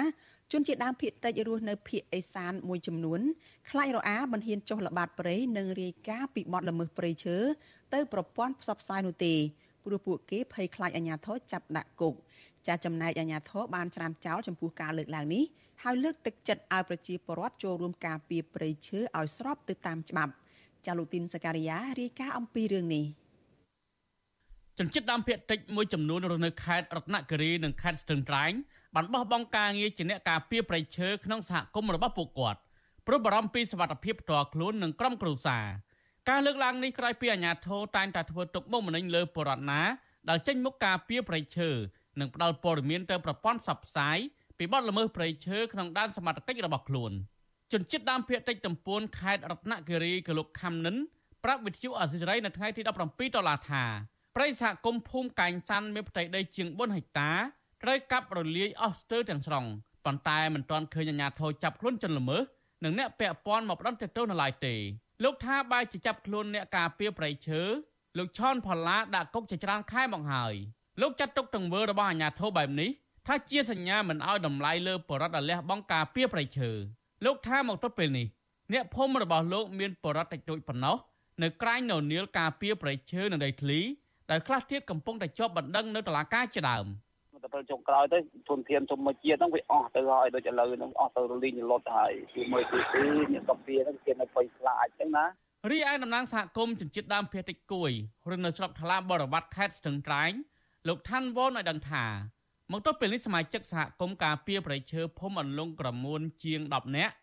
[0.51, 3.21] ជនជាតិដើមភាគតិចរស់នៅភាគឦសានមួយចំនួន
[3.69, 7.37] ខ្លាចរអាមិនហ៊ានចុះល្បាតព្រៃនិងរាយការណ៍ពីបទល្មើសព្រៃឈើ
[7.93, 9.35] ទៅប្រព័ន្ធផ្សព្វផ្សាយនោះទេ
[9.85, 12.13] ព្រោះពួកគេភ័យខ្លាចអាជ្ញាធរចាប់ដាក់គុក
[12.67, 15.43] ចាចំណែកអាជ្ញាធរបានច្រានចោលចំពោះការលើកឡើងនេះ
[15.87, 20.33] ហើយលើកទឹកចិត្តឲ្យប្រជាពលរដ្ឋចូលរួមការពារព្រៃឈើឲ្យស្របទៅតាមច្បាប់
[20.85, 23.05] ចាលោកទីនសការីយ៉ារាយការណ៍អំពីរឿងនេះ
[24.77, 28.51] ជនជាតិដើមភាគតិចមួយចំនួនរស់នៅខេត្តរតនគិរីនិងខេត្តស្ទឹងត្រែង
[28.95, 32.59] បានបោះបង់ការងារជាអ្នកការពារព្រៃឈើក្នុងសហគមន៍របស់ពួកគាត់
[33.07, 35.65] ព្រោះបារម្ភពីសុវត្ថិភាពផ្ទាល់ខ្លួននិងក្រុមគ្រួសារ
[36.29, 39.81] ការលើកឡើងនេះក្រោយពីអាជ្ញាធរតែងតែធ្វើទុកបុកម្នេញលើបរិវត្តណា
[40.29, 41.69] ដែលចេញមុខការពារព្រៃឈើ
[42.19, 44.17] និងផ្ដល់ព័ត៌មានទៅប្រព័ន្ធផ្សព្វផ្សាយ
[44.57, 47.11] ពីបទល្មើសព្រៃឈើក្នុងដែនសមត្ថកិច្ចរបស់ខ្លួន
[47.71, 50.95] ជនជាតិដើមភាគតិចតំពួនខេត្តរតនគិរីកលោកខំនិន
[51.43, 52.89] ប្រាប់វិទ្យុអសិរ័យនៅថ្ងៃទី17
[53.35, 53.83] ដុល្លារថា
[54.35, 57.31] ព្រៃសហគមន៍ភូមិកែងសាន់មានផ្ទៃដីជាង4ហិកតា
[57.83, 59.65] ត្រូវកាប់រលាយអស់ស្ទើរទាំងស្រុង
[60.05, 62.41] ប៉ុន្តែមិនទាន់ឃើញអាជ្ញាធរចាប់ខ្លួនជនល្មើស
[62.83, 64.75] និងអ្នកពាក់ព័ន្ធមកផ្ដន្ទាទោសនៅឡើយទេ
[65.23, 67.61] លោកថាបែរជាចាប់ខ្លួនអ្នកការពារប្រៃឈើ
[68.17, 70.53] លោកឆនផល្លាដាក់គុកជាច្រើនខែមកហើយ
[71.01, 72.89] លោកចាត់ទុកទង្វើរបស់អាជ្ញាធរបែបនេះ
[73.27, 76.71] ថាជាសញ្ញាមិនអោយតម្លៃលើបរិវត្តលះបង់ការពារប្រៃឈើ
[77.25, 78.27] លោកថាមកទល់ពេលនេះ
[78.73, 80.95] អ្នកភូមិរបស់លោកមានបរិវត្តតិចតួចប៉ុណ្ណោះ
[81.43, 83.79] នៅក្រែងនៅនីលការពារប្រៃឈើនៅដីធ្លី
[84.31, 86.85] ដែលខ្លះទៀតកំពុងតែជាប់បណ្ដឹងនៅតុលាការជាដើម
[87.43, 88.17] ទៅពេលចុងក្រោយទៅ
[88.49, 93.03] ធនធានធម្មជាតិហ្នឹងវាអស់ទៅហើយដូចឥឡូវហ្នឹងអស់ទៅរលីងរលត់ហើយគឺមួយគឺគឺ
[93.33, 95.25] អ្នកកំពីហ្នឹងគេនៅភ័យខ្លាចចឹងណា
[95.71, 97.91] រីឯតំណាងសហគមន៍ជនជាតិដើមភាគតិចគួយ
[98.33, 100.31] ឬនៅស្រុកថ្លាបរវត្តខេត្តស្ទឹងត្រែង
[100.87, 102.05] លោកឋានវ៉នឲ្យដឹងថា
[102.71, 107.13] មកទល់ពេលនេះសមាជិកសហគមន៍ការពារប្រៃឈើភូមិអន្លង់ក្រមួនជាង10នាក់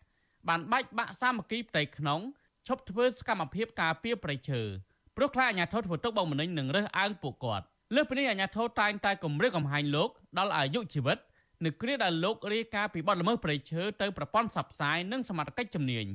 [0.47, 2.19] បានបាច់បាក់សាមគ្គីផ្ទៃក្នុង
[2.67, 4.61] ឈប់ធ្វើសកម្មភាពការពារប្រៃឈើ
[5.15, 7.65] ព្រោះខ្លាចអាញាធរធ្វើទុកបុកម្នេញនឹងរើសអើងពួកគាត់
[7.95, 11.17] លើសពីនេះអាញាធរតែងតែគម្រាមកំហែងលោកដល់អាយុជីវិត
[11.65, 16.05] នៅគ្រាដែលលោករាយការណ៍ពីបទល្មើសប្រៃឈើទៅប្រព័ន្ធផ្សព្វផ្សាយនិងសមត្ថកិច្ចជំនាញ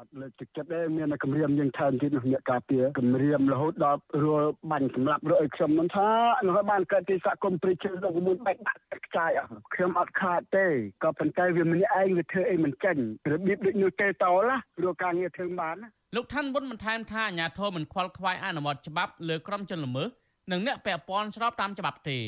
[0.00, 6.08] អត់លើកទឹកចិត្តទេមានតែគម្រាមយើងថែមទៀតនោះអ្នកការពារគម្រាមរហូតដល់រួលបាញ់សម្លាប់រកឲ្យខ្ញុំមិនថា
[6.46, 10.66] នោះបានកើតទីសហគមន៍ព្រិជើដល់មួយបែកបាក់ខ្ចាយអស់ខ្ញុំអត់ខាតទេ
[11.02, 15.76] ក៏ប៉ុន្តែវាម្នាក់ឯងវាធ្វើអីមិនចាញ់របៀបដូចនោះទេតោណាព្រោះការងារធ្វើបាន
[16.16, 20.08] លោកឋានវុនបន្ថែមថាអាញាធរមិនខ្វល់ខ្វាយអនុវត្តច្បាប់លើក្រុមជនល្មើស
[20.52, 22.18] និងអ្នកពាក់ព័ន្ធស្របតាមច្បាប់ទេ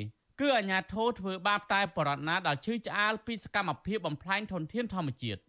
[0.41, 5.41] គឺអាញាធរធ្វើបាបតែបរតណាដល់ឈឺឆ្អាលពីសកម្មភាពបំផ្លាញធនធានធម្មជាតិ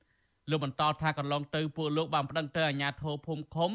[0.49, 3.71] លោកបន្តថាកន្លងទៅពួកលោកបានប្តឹងទៅអាជ្ញាធរភូមិឃុំ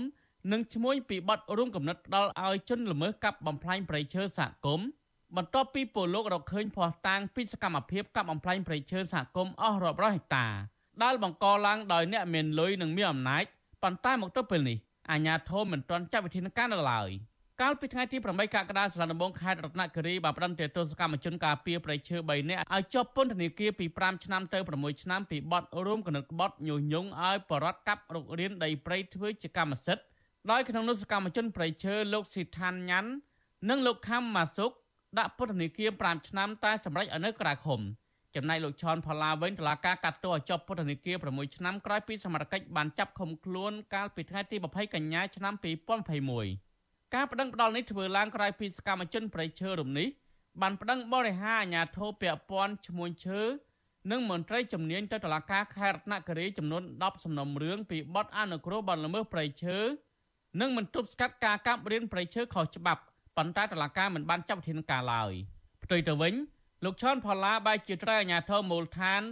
[0.53, 4.89] និងឈ្មោះពីបទរួមគំនិតផ្ដាល់ឲ្យជនល្មើសកាប់បំផ្លាញព្រៃឈើសហគមន៍
[5.37, 10.47] បន្ទាប់ពីពលលោករកឃើញភ័ស្តុតាងពីសកម្មភាពកាប់បំផ្លាញព្រៃឈើសហគមន៍អស់រាប់រយហិកតា
[11.03, 13.45] ដែលបង្កឡើងដោយអ្នកមានលុយនិងមានអំណាច
[13.83, 14.79] ប៉ុន្តែមកទល់ពេលនេះ
[15.11, 17.11] អាជ្ញាធរមិនទាន់ចាត់វិធានការនៅឡើយ
[17.63, 30.05] កាលពីថ្ងៃទី8កក្កដាសាលាដំបងខេត្តរតនគិរីបានផ្តន្ទាទោសកម្មជនការពារប្រៃឈើ3នាក់ឲ្យជាប់ពន្ធនាគារពី5ឆ្នាំទៅ6ឆ្នាំពីបទរួមគំនិតក្បត់ញុះញង់ឲ្យបរដ្ឋកាប់រុករានដីព្រៃធ្វើជាកម្មសិទ្ធិ
[30.51, 33.11] ដោយក្នុងនោះសកម្មជនប្រៃឈើលោកស៊ីឋានញ៉ាន់
[33.69, 34.71] និងលោកខំម៉ាសុក
[35.19, 37.81] ដាក់ពន្ធនាគារ5ឆ្នាំតែសម្រេចឲ្យនៅក្រៅឃុំ
[38.35, 46.74] ចំណែកលោកឈនផល្លាវិញតឡាការកាត់ទោសឲ្យជាប់ពន្ធនាគារ6ឆ្នាំក្រោយពីសមត្ថកិច្ចបានចាប់ឃុំខ្លួនកាលពីថ្ងៃទី20កញ្ញាឆ្នាំ2021
[47.15, 50.09] ការប្តឹងផ្តល់នេះធ្វើឡើងក្រោយពីសកម្មជនប្រៃឈើរំនេះ
[50.63, 52.11] បានប្តឹងបរិហាអាញាធោព
[52.51, 53.41] ពាន់ឈ្មោះឈើ
[54.11, 59.79] និងមន្ត្រីជំនាញទៅតុលាការខេត្តរតនគិរីចំនួន10សំណុំរឿងពីបទអនុគ្រោះបទល្មើសប្រៃឈើ
[60.61, 63.03] និងមិនទប់ស្កាត់ការកាប់រៀនប្រៃឈើខុសច្បាប់
[63.37, 65.33] ប៉ុន្តែតុលាការមិនបានចាប់វិធានការឡើយ
[65.85, 66.35] ផ្ទុយទៅវិញ
[66.85, 69.23] លោកឈុនផល្លាបែរជាត្រូវអាញាធរមូលដ្ឋាន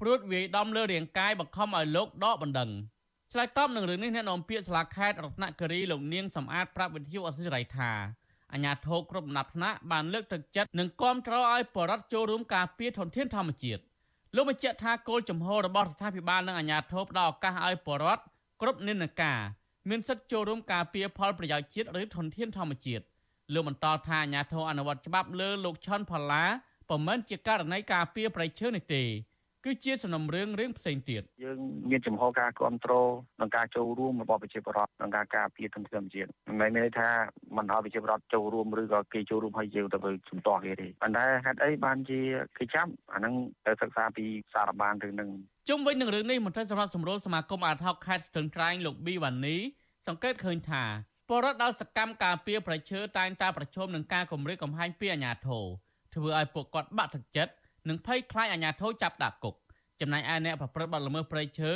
[0.00, 2.70] ព្រួតវាយដំលើរាងកាយបង្ខំឲ្យលោកដកបណ្ដឹង។
[3.36, 7.90] ឆ្លើយតបនឹងរឿងនេះអ្នកនាំពាក្យសាលាខេត្តរតនគិរីលោកនាងសំអាតប្រាប់វិទ្យុអសិរ័យថា
[8.52, 13.82] អាញាធរគ្រប់ដំណាប់ថ្នាក់បានលើកទឹកចិត្តនិងគាំទ្រឲ្យបរដ្ឋចូលរួមការពារធនធានធម្មជាតិ
[14.36, 18.22] លោកបញ្ជាក់ថាគោលចំហរបស់រដ្ឋាភិបាលនិងអាញាធរផ្ដល់ឱកាសឲ្យបរដ្ឋ
[18.60, 19.40] គ្រប់និន្នាការ
[19.88, 23.04] មានសិទ្ធិចូលរួមការពារផលប្រយោជន៍ជាតិឬធនធានធម្មជាតិ
[23.54, 26.44] លោកបន្តថាអាញាធរអនុវត្តច្បាប់លើលោកឆុនផល្លា
[26.88, 29.02] ពុំមែនជាករណីការពារប្រៃឈើនេះទេ
[29.64, 31.58] គឺជាសំណុំរឿងរឿងផ្សេងទៀតយើង
[31.90, 33.10] មានចំហការគ្រប់គ្រង
[33.40, 37.08] និងការចូលរួមរបស់ប្រជាពលរដ្ឋក្នុងការការពារធនធានជាតិមិនមែនន័យថា
[37.56, 39.98] មិនឲ្យប្រជាពលរដ្ឋចូលរួមឬក៏គេចូលរួមឲ្យយើងទៅ
[40.28, 42.20] ជំទាស់គេទេប៉ុន្តែហេតុអីបានជា
[42.58, 43.34] គេចាប់អាហ្នឹង
[43.66, 45.30] ទៅសិក្សាពីសារបានរឿងហ្នឹង
[45.68, 49.56] ជុំវិញនឹងរឿងនេះមន្ត្រីសម្រាប់សម្រួលសមាគមអាតហុកខេត្តស្ទឹងត្រែងលោកប៊ីវ៉ានី
[50.06, 50.84] សង្កេតឃើញថា
[51.28, 55.64] ពលរដ្ឋដល់សកម្មការពារប្រជាតែងតែប្រឈមនឹងការគំរាមកំហែងពីអាជ្ញាធរ
[56.14, 57.52] ធ្វើឲ្យពួកគាត់បាក់ទឹកចិត្ត
[57.88, 59.54] និងភ័យខ្លាចអាជ្ញាធរចាប់ដាក់គុក
[60.00, 61.72] ចំណែកឯអ្នកប្រព្រឹត្តបទល្មើសព្រៃឈើ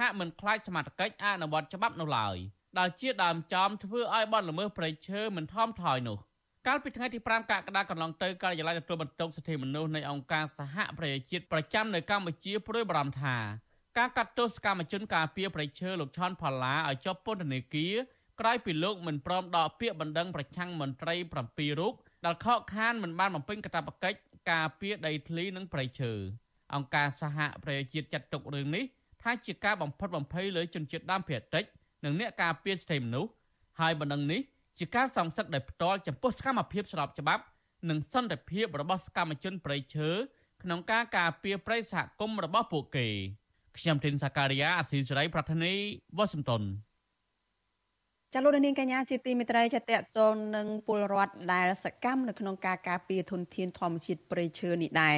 [0.00, 2.36] ហាក់មិនខ្លាចសមត្ថកិច្ចអនុវត្តច្បាប់នោះឡើយ
[2.78, 6.18] ដែលជាដើមចំធ្វើឲ្យបទល្មើសព្រៃឈើមិនថមថយនោះ
[6.66, 13.36] កាលពីថ្ងៃទី5កក្កដាកន្លងទៅការិយាល័យទទួលបន្ទុកសិទ្ធិមនុស្សនៃអង្គការសហប្រជាជាតិប្រចាំនៅកម្ពុជាព្រួយបារម្ភថា
[13.98, 17.94] ការកាត់ទោសកម្មជនការពារប្រៃឈើលោកឆនផល្លាឲ្យជាប់ពន្ធនាគារ
[18.40, 21.14] ក្រោយពីលោកមិនព្រមដកពាក្យបណ្ដឹងប្រឆាំងមន្ត្រី
[21.48, 21.94] 7រូប
[22.24, 24.18] ដែលខកខានមិនបានបំពេញកាតព្វកិច្ច
[24.50, 26.12] ការពារដីធ្លីនិងប្រៃឈើ
[26.74, 28.84] អង្គការសហប្រជាជាតិចាត់ទុករឿងនេះ
[29.22, 31.64] ថាជាការបំផិតបំភ័យលើជនជាតិដើមភាគតិច
[32.04, 33.30] និងអ្នកការពារសិទ្ធិមនុស្ស
[33.80, 34.40] ហើយបណ្ដឹងនេះ
[34.78, 37.42] ជាការសង្សឹកដោយផ្ទាល់ចំពោះសកម្មភាពស្របច្បាប់
[37.88, 40.10] និងសន្តិភាពរបស់សកម្មជនប្រៃឈើ
[40.62, 43.06] ក្នុងការការពារប្រៃសហគមន៍របស់ពួកគេ
[43.78, 45.74] ខ្ញុំធីនសាការីយ៉ាអស៊ីសេរីប្រធានី
[46.16, 46.62] វ៉ាស៊ីនតោន
[48.34, 55.16] ចាលោកនាងកញ្ញាជាទីមេត្រីចាតកតននឹងពលរដ្ឋដែលសកម្មនៅក្នុងការការពារធនធានធម្មជាតិព្រៃឈើនេះដែរ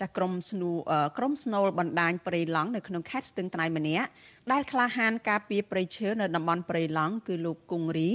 [0.00, 0.70] ចាក្រមស្នូ
[1.18, 4.08] ក្រមស្នូលបណ្ដាញព្រៃឡង់នៅក្នុងខេត្តស្ទឹងត្រែងម្នាក់
[4.52, 8.10] ដែលក្លាហានការពារព្រៃឈើនៅតំបន់ព្រៃឡង់គឺលោកគង្រី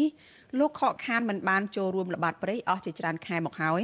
[0.59, 3.83] លោកខកខានមិនបានចូលរួមល្បាតព្រៃអស់ជាច្រើនខែមកហើយ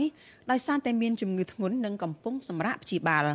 [0.52, 3.26] ដោយសារតែមានជំងឺធ្ងន់និងកំពុងសម្រាកព្យាបាល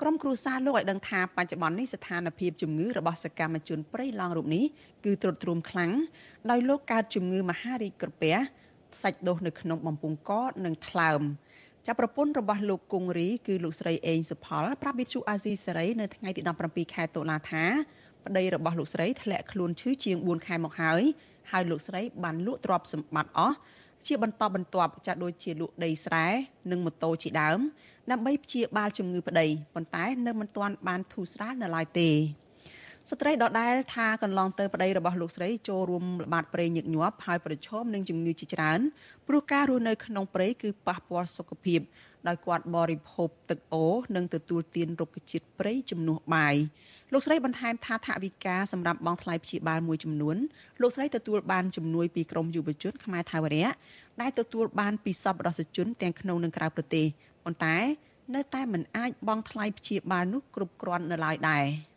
[0.00, 4.64] ក្រុមគ្រួសារលោកឲ្យដឹងថាបច្ចុប្បន្ននេះស្ថានភាពជំងឺរបស់សកម្មជនព្រៃឡង់រូបនេះ
[5.04, 5.90] គឺទ្រុឌទ្រោមខ្លាំង
[6.50, 8.36] ដោយលោកកើតជំងឺមហារីកក្រពះ
[9.02, 10.32] សាច់ដុះនៅក្នុងបំពង់ក
[10.64, 11.20] និងថ្លើម
[11.86, 17.64] ចាប់ប្រពន្ធរបស់លោកគង្រីគឺលោកស្រីអេងសុផលប្រាប់វិទ្យុអាស៊ីសេរីនៅថ្ងៃទី17ខែតុលាថា
[18.24, 21.02] ប្តីរបស់លោកស្រីធ្លាក់ខ្លួនឈឺជាង4ខែមកហើយ
[21.50, 23.56] ហើយលោកស្រីបានលក់ទ្រព្យសម្បត្តិអស់
[24.06, 26.26] ជាបន្តបន្ទាប់ចាស់ដូចជាលក់ដីស្រែ
[26.70, 27.60] និងម៉ូតូជាដើម
[28.10, 32.10] ដើម្បីព្យាបាលជំងឺប្តីប៉ុន្តែនៅមិនទាន់បានធូរស្រាលនៅឡើយទេ
[33.10, 38.80] ស្ត្រីដដែលថាកន្លងទៅប្តីរបស់លោកស្រីចូលរួមល្បាតព្រៃញឹកញាប់ហើយប្រឈមនឹងជំងឺជាច្រើន
[39.28, 41.80] ព្រោះការរស់នៅក្នុងព្រៃគឺប៉ះពាល់សុខភាព
[42.28, 46.54] ដោយគាត់បរិភោគទឹកអូរនិងទទួលទានរុក្ខជាតិព្រៃជំនួសបាយ
[47.12, 50.36] លោកស្រីបន្ថែមថាថវិកាសម្រាប់បង់ថ្លៃព្យាបាលមួយចំនួន
[50.80, 53.68] លោកស្រីទទួលបានជំនួយពីក្រមយុវជនខ្មែរថាវរៈ
[54.20, 57.06] ដែលទទួលបានពីសប្បុរសជនទាំងក្នុងនិងក្រៅប្រទេស
[57.44, 57.76] ប៉ុន្តែ
[58.34, 61.64] នៅតែមិនអាចបង់ថ្លៃព្យាបាលនោះគ្រប់គ្រាន់នៅឡើយដែរ។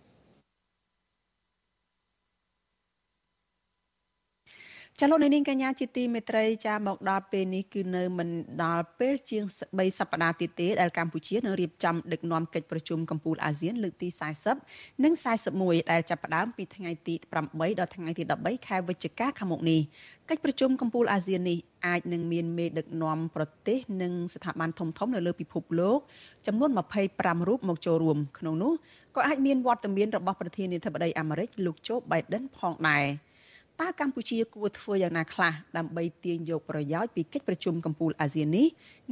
[5.00, 8.30] ចាលោកនាងកញ្ញាជាទីមេត្រីចាមកដល់ពេលនេះគឺនៅមិន
[8.64, 14.10] ដល់ពេលជាង3សប្តាហ៍ទៀតទេដែលកម្ពុជានឹងរៀបចំដឹកនាំកិច្ចប្រជុំកំពូលអាស៊ានលើកទី
[14.56, 15.14] 40និង
[15.52, 17.16] 41ដែលចាប់ផ្ដើមពីថ្ងៃទី
[17.46, 19.82] 8ដល់ថ្ងៃទី13ខែវិច្ឆិកាខាងមុខនេះ
[20.30, 26.00] កិច្ចប្រជុំកំពូលអាស៊ាននេះអាចនឹងមានមេដឹកនាំប្រទេសនិងស្ថាប័នធំៗនៅលើពិភពលោក
[26.48, 26.70] ចំនួន
[27.10, 28.74] 25រូបមកចូលរួមក្នុងនោះ
[29.16, 33.06] ក៏អាចមានវត្តមានរបស់ប្រធានាធិបតីអាមេរិកលោកโจ Biden ផងដែរ។
[33.82, 38.68] តើកម្ពុជាគួរធ្វើយ៉ាងណាខ្លះដើម្បីទាញយកប្រយោជន៍ពីកិច្ចប្រជុំកំពូលអាស៊ាននេះ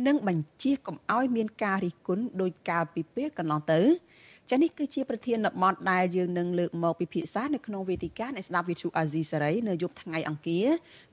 [0.07, 3.81] និងបញ្ជាកុំឲ្យមានការរិះគន់ដោយកាលពីពេលកន្លងទៅ
[4.49, 10.67] ចានេះគឺជាប្រធានបទដែលយើងនឹងលើកមកពិភាក្សានៅក្នុងវេទិកានៃស្ដាប់វិទ្យុអាស៊ីសេរីនៅយប់ថ្ងៃអង្គារ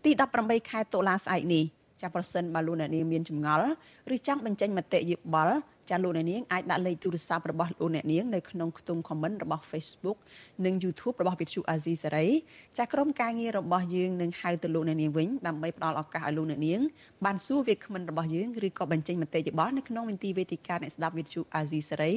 [0.04, 1.64] ទី18ខែតុលាស្អែកនេះ
[2.00, 3.68] ចាប្រសិនបើលោកអ្នកនាងមានចម្ងល់
[4.14, 5.56] ឬចង់បញ្ចេញមតិយោបល់
[5.90, 10.18] ចាលោកអ្នកនាងអាចដាក់លេខទូរស័ព្ទរបស់លោកអ្នកនាងនៅក្នុងខ្ទង់ comment របស់ Facebook
[10.64, 12.30] និង YouTube របស់ Vithu Azizi Saray
[12.78, 16.80] ចាក្រុមការងាររបស់យើងនឹងហៅទៅលោកអ្នកនាងវិញដើម្បីផ្ដល់ឱកាសឲ្យលោកអ្នកនាង
[17.24, 22.16] បានសួរវាគ្មិនរបស់យើងឬក៏បញ្ចេញមតិយោបល់នៅក្នុងមន្ទីរវេទិកាអ្នកស្ដាប់ Vithu Azizi Saray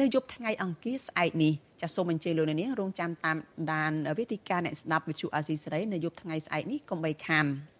[0.00, 3.36] នៅយប់ថ្ងៃអង្គារស្អែកនេះចាសូមអញ្ជើញលោកអ្នកនាងរងចាំតាម
[3.72, 7.46] ដានវេទិកាអ្នកស្ដាប់ Vithu Azizi Saray នៅយប់ថ្ងៃស្អែកនេះកុំបីខាន។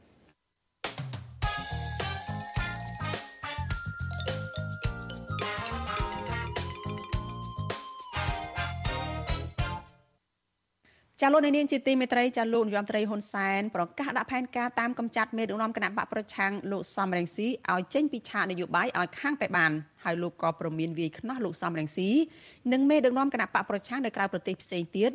[11.22, 19.72] ចាលោកនាងជាទីមេត្រីចាលោកនាយរដ្ឋមន្ត្រីហ៊ុនសែនប្រកាសដាក់ផែនការតាមកម្ចាត់មេដឹកនាំគណៈបកប្រឆាំងលោកសំរងស៊ីឲ្យចេញពីឆាកនយោបាយឲ្យខាងតែបាន
[20.04, 22.08] ហើយលោកក៏ប្រមានវាយខ្នោះលោកសំរងស៊ី
[22.72, 25.10] និងមេដឹកនាំគណៈបកប្រឆាំងនៅក្រៅប្រទេសផ្សេងទៀត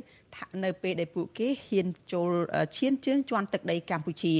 [0.64, 2.32] នៅពេលដែលពួកគេហ៊ានចូល
[2.78, 4.36] ឈានជើងជន់ទឹកដីកម្ពុជា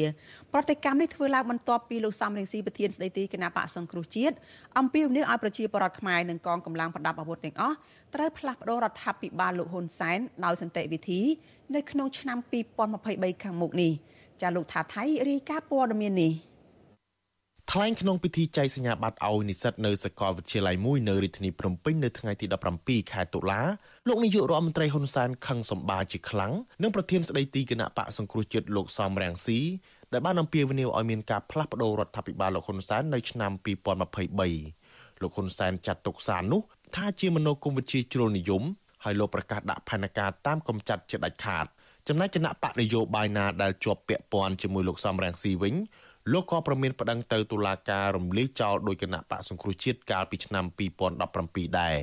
[0.54, 4.36] ប្រតិកម្មនេះធ្វើឡើងបន្ទាប់ពីលោកសំរងស៊ីប្រធានស្ដីទីគណៈបកសង្គ្រោះជាតិ
[4.80, 7.76] អំពាវនាវឲ្យប្រជាពលរដ្ឋខ្មែរនិងកងកម្លាំងប្រដាប់អាវុធទាំងអស់
[8.16, 11.22] ត្រូវផ្លាស់ប្តូររដ្ឋាភិបាលលោកហ៊ុនសែនដោយសន្តិវិធី
[11.76, 12.38] នៅក្នុងឆ្នាំ
[12.92, 13.92] 2023ខាងមុខនេះ
[14.42, 16.34] ចាលោកថាថៃរាយការណ៍ព័ត៌មាននេះ
[17.72, 22.46] ថ្លែងក្នុងពិធីចែកសញ្ញាបត្រឲ្យនិស្សិតនៅសាកលវិទ្យាល័យមួយនៅរាជធានីភ្នំពេញនៅថ្ងៃទី
[22.80, 23.62] 17ខែតុលា
[24.08, 26.54] លោកនាយករដ្ឋមន្ត្រីហ៊ុនសែនខឹងសម្បាជាខ្លាំង
[26.84, 29.60] និងប្រធានស្ដីទីគណៈបកសង្គ្រោះជាតិលោកសំរងស៊ី
[30.14, 33.52] ដែលបានអំពាវនាវឲ្យមានការផ្លាស់ប្តូររដ្ឋាភិបាលលោកហ៊ុនសែននៅឆ្នាំ
[34.18, 36.62] 2023លោកហ៊ុនសែនចាត់ទុកសារនោះ
[36.96, 38.64] ថាជាមនោគមវិជ្ជាជ្រុលនិយម
[39.04, 41.66] ហើយលោកប្រកាសដាក់ផែនការតាមកំចាត់ជាដាច់ខាត
[42.08, 45.76] ចំណែកគណៈបកនយោបាយណាដែលជាប់ពាក់ព័ន្ធជាមួយលោកសំរងស៊ីវិញ
[46.32, 50.66] លោកក៏ប្រមានប្តឹងទៅតុលាការរំលាយចោលដោយគណៈបកសង្គ្រោះជាតិកាលពីឆ្នាំ
[51.22, 51.98] 2017ដែរ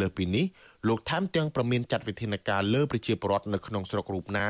[0.00, 0.44] លើពីនេះ
[0.88, 4.46] លោកថែមទាំងប្រមានចាត់វិធានការលើប្រជាពលរដ្ឋនៅក្នុងស្រុករូបណា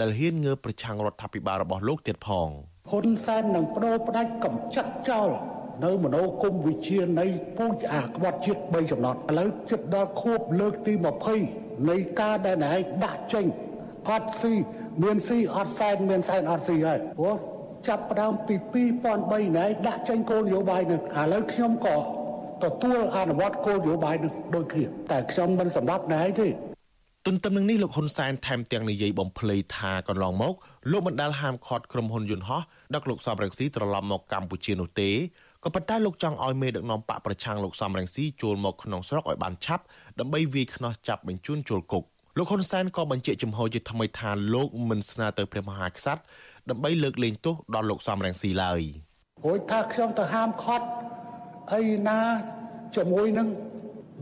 [0.00, 2.48] ដែលហ៊ានងើបប្រឆាំងរដ្ឋាភិបាលរបស់លោកទៀតផង
[2.90, 5.28] ហ៊ុនសែននឹងបដូរផ្ដាច់កំចាត់ចោល
[5.84, 7.26] នៅមនោគមវិជ្ជានៃ
[7.58, 10.92] ពូជអាក្បត់ជាតិ3ចំណត់ឥឡូវជិតដល់ខួបលើកទី
[11.40, 12.72] 20នៃការដែលណែ
[13.04, 13.46] ដាក់ចេញ
[14.10, 14.54] អត់ស៊ី
[15.02, 17.36] មានស៊ីអត់សែនមានសែនអត់ស៊ីហើយព្រោះ
[17.88, 18.54] ចាប់ផ្ដើមពី
[19.06, 21.96] 2003ណែដាក់ចេញគោលនយោបាយនឹងឥឡូវខ្ញុំក៏
[22.64, 26.48] ទទួលអនុវត្តគោលនយោបាយនឹងដូចគ្នាតែខ្ញុំមិនសម្រាប់ណែទេ
[27.26, 30.54] ទន្ទឹមនឹងនេះលោកហ៊ុនសែនថែមទាំងនិយាយបំភ្លៃថាកន្លងមក
[30.90, 32.62] លោកមិនដាល់ហាមឃាត់ក្រុមហ៊ុនយន្តហោះ
[32.94, 35.10] ដឹកលោកសំរងស៊ីត្រឡប់មកកម្ពុជានោះទេ
[35.64, 39.84] ក៏ប៉ុន្តែលោកចង់ឲ្យមេដឹកនាំបកប្រឆាំងលោកសំរងស៊ីចូលមកក្នុងស្រុកឲ្យបានឆាប់
[40.18, 42.04] ដើម្បីវាយខ្នោះចាប់បញ្ជូនចូលគុក
[42.38, 46.22] លោកហ៊ុនសែនក៏បញ្ជាក់ចំហជាថ្មីថាលោកមិនស្នើទៅព្រះមហាក្សត្រ
[46.70, 48.80] ដើម្បីលើកលែងទោសដល់លោកសំរងស៊ីឡើយ
[49.44, 50.86] រួចថាខ្ញុំទៅហាមឃាត់
[51.72, 52.18] អីណា
[52.96, 53.48] ជាមួយនឹង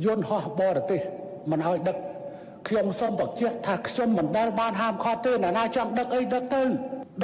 [0.05, 1.01] យន្តហោះបរទេស
[1.51, 1.97] មិនឲ្យដឹក
[2.69, 6.63] ខ្ញុំសូមបញ្ជាក់ថាខ្ញុំមិនដែលបានហាមឃាត់ទេណាណាចង់ដឹកអីដឹកទៅ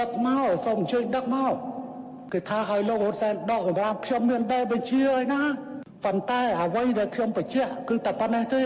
[0.00, 1.54] ដឹកមកសូមអញ្ជើញដឹកមក
[2.32, 5.40] គេថាឲ្យលោកហ៊ុនសែនដកសម្រាប់ខ្ញុំមានតែបញ្ជាឲ្យណា
[6.04, 8.62] ប៉ុន្តែអ្វីដែលខ្ញុំបញ្ជាក់គឺតែប៉ុណ្ណេះទេ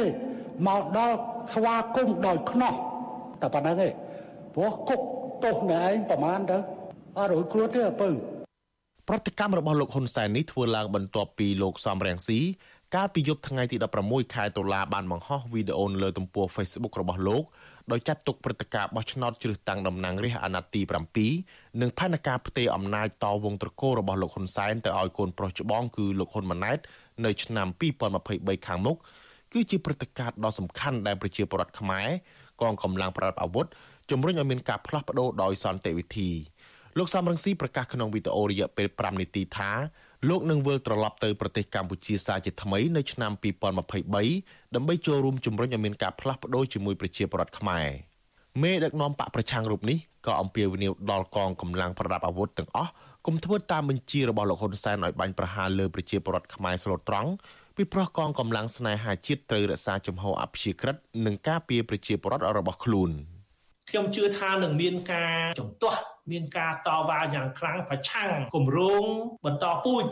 [0.69, 1.17] មកដល់
[1.55, 2.75] ស្វាគមន៍ដោយខ្នោះ
[3.43, 3.89] តែប៉ុណ្ណឹងទេ
[4.55, 5.01] ព្រោះគុក
[5.45, 6.59] ទោសអ្នកឯងប្រហែលទៅ
[7.19, 8.11] អត់រួចគ្រោះទេអពើ
[9.09, 12.41] ប្រតិកម្មរបស់លោកហ៊ុនសែននេះធ្វើឡើងបន្ទាប់ពីលោកសំរងស៊ី
[12.95, 13.77] កាលពីយប់ថ្ងៃទី
[14.07, 17.43] 16ខែតុលាបានបង្ហោះវីដេអូលើទំព័រ Facebook របស់លោក
[17.93, 26.79] ដោយចាត់ទុកព្រឹត្តិការណ៍បោះឆ្នោតជ្រើសតាំងតំណាងរាស្ត្រអាណត្តិទី7និងផែនការផ្ទេរអំណាចតវងត្រកូលរបស់លោកហ៊ុនសែនទៅឲ្យកូនប្រុសច្បងគឺលោកហ៊ុនម៉ាណែត
[27.25, 27.69] នៅឆ្នាំ
[28.19, 28.97] 2023ខាងមុខ
[29.53, 32.09] គឺជាព្រឹត្តិការណ៍ដ៏សំខាន់ដែលប្រជាពលរដ្ឋខ្មែរ
[32.61, 33.67] កងកម្លាំងប្រដាប់អាវុធ
[34.11, 36.31] ជំរុញឲ្យមានការផ្លាស់ប្តូរដោយសន្តិវិធី
[36.99, 39.71] លោកសំរងស៊ីប្រកាសក្នុងវីដេអូរយៈពេល5នាទីថា
[40.29, 47.87] លោកនឹងវិលត្រឡប់ទៅប្រទេសកម្ពុជាសាជាថ្មីនៅឆ្នាំ2023ដើម្បីចូលរួមជំរុញឲ្យមានការផ្លាស់ប្តូរជាមួយប្រជាពលរដ្ឋខ្មែរ
[48.63, 52.93] មេដឹកនាំបកប្រឆាំងរូបនេះក៏អំពាវនាវដល់កងកម្លាំងប្រដាប់អាវុធទាំងអស់
[53.27, 57.31] កុំធ្វើតាមបញ្ជារបស់លោកហ៊ុនសែនឲ្យបាញ់ប្រហារលើប្រជាពលរដ្ឋខ្មែរស្លូតត្រង់
[57.77, 60.97] ពីព្រោះកងកម្លាំងស្នេហាជាតិត្រូវរក្សាជំហរអព្យាក្រឹត
[61.27, 63.11] និងការពារប្រជាពលរដ្ឋរបស់ខ្លួន
[63.91, 66.01] ខ្ញុំជឿថានឹងមានការជំទាស់
[66.33, 69.05] មានការតវ៉ាយ៉ាងខ្លាំងប្រឆាំងគម្រោង
[69.45, 70.07] បន្តពូជ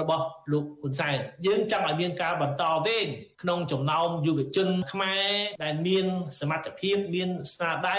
[0.00, 3.06] របស់លោកហ៊ុនសែនយើងចង់ឲ្យមានការបន្តវេន
[3.42, 5.28] ក្នុងចំណោមយុវជនខ្មែរ
[5.62, 6.06] ដែលមាន
[6.40, 7.98] សមត្ថភាពមានស្នាដៃ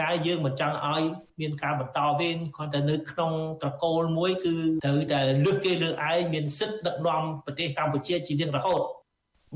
[0.00, 1.02] តែយើងមិនចង់ឲ្យ
[1.40, 4.54] មានការបន្តវេនគ្រាន់តែនៅក្នុងត្រកូលមួយគឺ
[4.84, 8.82] ត្រូវតែលឺគេលើឯងមានសិទ្ធិដឹកនាំប្រទេសកម្ពុជាជារៀងរហូត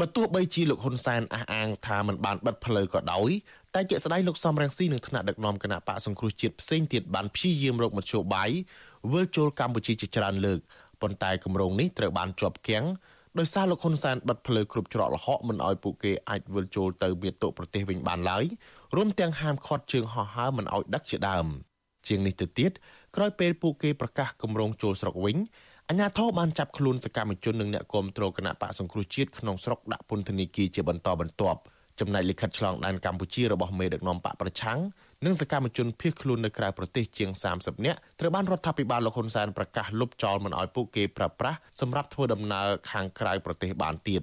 [0.00, 3.30] បើទោះបីជាលោកហ៊ុនសែនអះអាងថាมันបានបិទផ្លូវក៏ដោយ
[3.76, 8.50] តែជាក់ស្ដែងលោកសំរងស៊ីនឹងថ្នាក់ដឹកនាំគណៈបកសង្គ្រោះជាតិផ្សេងទៀតបានព្យាយាមរកមធ្យោបាយ
[9.12, 10.60] វិលចូលកម្ពុជាជាច្រើនលើក
[11.00, 12.84] ប៉ុន្តែគម្រោងនេះត្រូវបានជាប់គាំង
[13.38, 18.44] ដោយសារលោកហ៊ុនសែនបិទផ្លូវគ្រប់ច្រកល្ហកមិនឲ្យពួកគេអាចវិលចូលទៅមាតុប្រទេសវិញបានឡើយ
[18.96, 21.46] រួមទាំងហាមឃាត់ជើងហោះហើរមិនឲ្យដឹកជាដើម
[22.08, 22.72] ជាងនេះទៅទៀត
[23.16, 25.36] ក្រោយពេលពួកគេប្រកាសគម្រោងចូលស្រុកវិញ
[25.88, 31.60] អាជ្ញាធរបានចាប់ខ្លួនសកម្មជននិងអ្នកគាំទ្រគណៈបកសង្គ្រោះជាតិក្នុងស្រុកដាក់ពន្ធនាគារជាបន្តបន្ទាប់
[32.02, 34.78] ចំណែកលិខិតឆ្លងដែនកម្ពុជារបស់មេដឹកនាំបកប្រឆាំង
[35.24, 44.22] និងសកម្មជនភៀសខ្លួននៅក្រៅប្រទេសជាង30នាក់ត្រូវបានរដ្ឋាភិបាលលោកហ៊ុនសែនប្រកាសលុបចោលមិនឲ្យពួកគេប្រើប្រាស់សម្រាប់ធ្វើដំណើរខាងក្រៅប្រទេសបានទៀត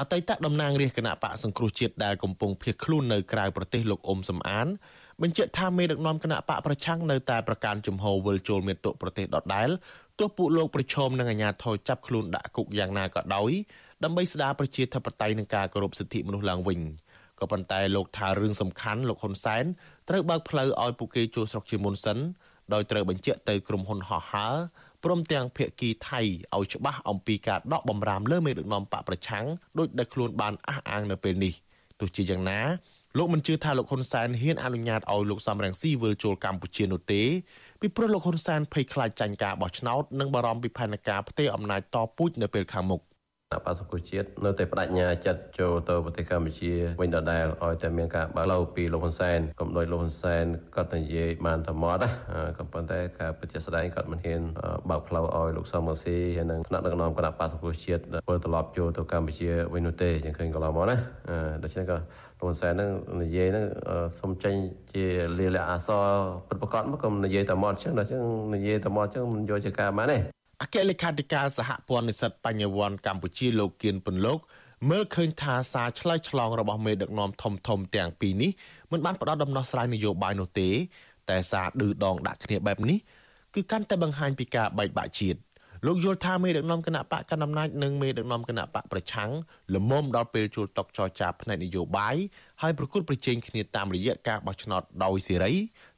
[0.00, 4.66] អតីតតំណាងរាជគណៈបកសង្គ្រោះជាតិដែលកំពុងភៀសខ្លួននៅក្រៅប្រទេសលោកអ៊ុំសំអាន
[5.22, 9.68] បញ្ជាក់ថាមេដឹកនាំគណៈបកប្រឆាំងនៅតែប្រកាន់ជំហរវិលចូលមាតុប្រទេសដដែល
[10.18, 13.50] ទោះពួកលោកប្រឈមនឹងអាញាធរចាប់ខ្លួនដាក់គុកយ៉ាងណាក៏ដោយ
[14.04, 16.80] ដើម្បីស្ដារប្រជាធិបតេយ្យនិងការគោរពសិទ្ធិមនុស្សឡើងវិញ
[17.40, 19.64] ក៏ប៉ុន្តែលោកថារឿងសំខាន់លោកហ៊ុនសែន
[20.08, 22.18] ត្រូវបើកផ្លូវឲ្យពួកគេចូលស្រុកជាមុនសិន
[22.74, 24.54] ដោយត្រូវបញ្ជាក់ទៅក្រុមហ៊ុនហោះហើរ
[25.04, 26.20] ព្រមទាំងភៀកគីថៃ
[26.56, 29.44] ឲ្យច្បាស់អំពីការដកបំរាមលើមេដឹកនាំបកប្រឆាំង
[29.78, 31.52] ដោយដែលខ្លួនបានអះអាងនៅពេលនេះ
[32.00, 32.60] ទោះជាយ៉ាងណា
[33.18, 37.22] លោកមិនជឿថាលោកហ៊ុនសែនហ៊ានអនុញ្ញាតឲ្យលោកសំរងស៊ីវិលចូលកម្ពុជានោះទេ
[37.80, 43.00] ពីព្រោះលោកហ៊ុនសែនភ័យខ្លាចចាញ់ការបោះឆ្នោតនិងបារម្ភពីផែនការផ្ទេរអំណាចតពូជនៅពេលខាងមុខ
[43.64, 50.44] បសង្គមជាតិនៅតែបដិញ្ញាចិត្តចូលទៅប្រទេសកម្ពុជាវិញដដែលឲ្យតែមានការបើកឡូវពីលោកហ៊ុនសែនកុំដោយលោកហ៊ុនសែន
[50.76, 52.10] គាត់និយាយបានតែមាត់ណា
[52.58, 54.40] ក៏ប៉ុន្តែការពិតជាស្ដែងគាត់មិនហ៊ាន
[54.90, 60.96] បើកផ្លូវឲ្យលោកសំរងស៊ីហើយនឹងថ្នាក់ដឹកនាំគណៈបសង្គមជាតិធ្វើត្រឡប់ចូលទៅកម្ពុជាវិញនោះទេយើងឃើញកន្លងមកណា
[61.64, 62.90] ដូច្នេះក៏លោកហ៊ុនសែននឹង
[63.22, 63.64] និយាយនឹង
[64.20, 64.54] សុំចេញ
[64.94, 65.04] ជា
[65.38, 66.04] លាលៈអសរ
[66.48, 68.22] ពិតប្រកបមកក៏និយាយតែមាត់ចឹងដល់ចឹង
[68.54, 70.18] និយាយតែមាត់ចឹងមិនយកជាការបានទេ
[70.62, 74.38] អគ្គលេខាធិការសហព័ន្ធនិស្សិតបញ្ញវន្តកម្ពុជាលោកគៀនពន្លក
[74.90, 78.50] មើលឃើញថាសារឆ្លើយឆ្លងរបស់មេដឹកនាំធំធំទាំងពីរនេះ
[78.92, 80.68] មិនបានផ្ដល់ដំណោះស្រាយនយោបាយនោះទេ
[81.30, 82.98] តែសារឌឺដងដាក់គ្នាបែបនេះ
[83.54, 85.38] គឺកាន់តែបង្ហាញពីការបែកបាក់ជាតិ
[85.86, 89.30] លោកយល់ថាមេដឹកនាំគណៈបកកណ្ដាលអំណាចនិងមេដឹកនាំគណៈបកប្រឆាំង
[89.74, 92.16] លមុំដល់ពេលជួលតុកចរចាផ្នែកនយោបាយ
[92.62, 95.52] ហើយប្រគល់ប្រជែងគ្នាតាមរយៈការបោះឆ្នោតដោយសេរី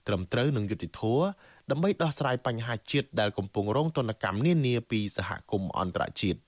[0.06, 1.24] ត្រឹមត្រូវនិងយុត្តិធម៌
[1.70, 6.40] ដើម្បីដោះស្រាយបញ្ហាជាតិដែលកំពុងរងទណ្ឌកម្មនានាពីសហគមន៍អន្តរជាតិ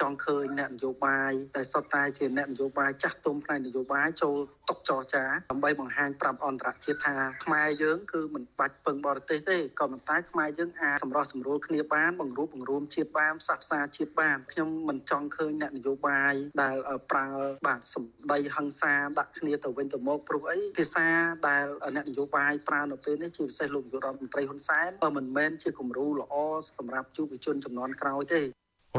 [0.00, 4.36] ចង់ឃើញអ្នកនយោបាយតែសុទ្ធតែជាអ្នកនយោបាយចាស់ទុំផ្នែកនយោបាយចូល
[4.68, 7.14] តុកចរចាដើម្បីបង្ហាញប្រាប់អន្តរជាតិថា
[7.44, 16.76] ខ្មែរយើងគឺមិនបាច់ពឹងបរទេសទេក៏ប៉ុន្តែខ្មែរយើងអាចសម្រោះសម្រួលគ្នាបានបង្រួបបង្រួមជាតិបានផ្សះផ្សាជាតិបានខ្ញុំមិនចង់ឃើញអ្នកនយោបាយដែល
[17.10, 17.28] ប្រើ
[17.66, 21.06] បាទសម្ដីហិង្សាដាក់គ្នាទៅវិញទៅមកព្រោះអីភាសា
[21.48, 21.64] ដែល
[21.96, 26.34] អ្នកនយោបាយប្រើនៅពេលនេះជាពិសេសលោកនាយករដ្ឋមន្ត្រីហ៊ុនសែនមិនមែនជាគំរូល្អ
[26.78, 28.42] សម្រាប់យុវជនចំនួនក្រោយទេ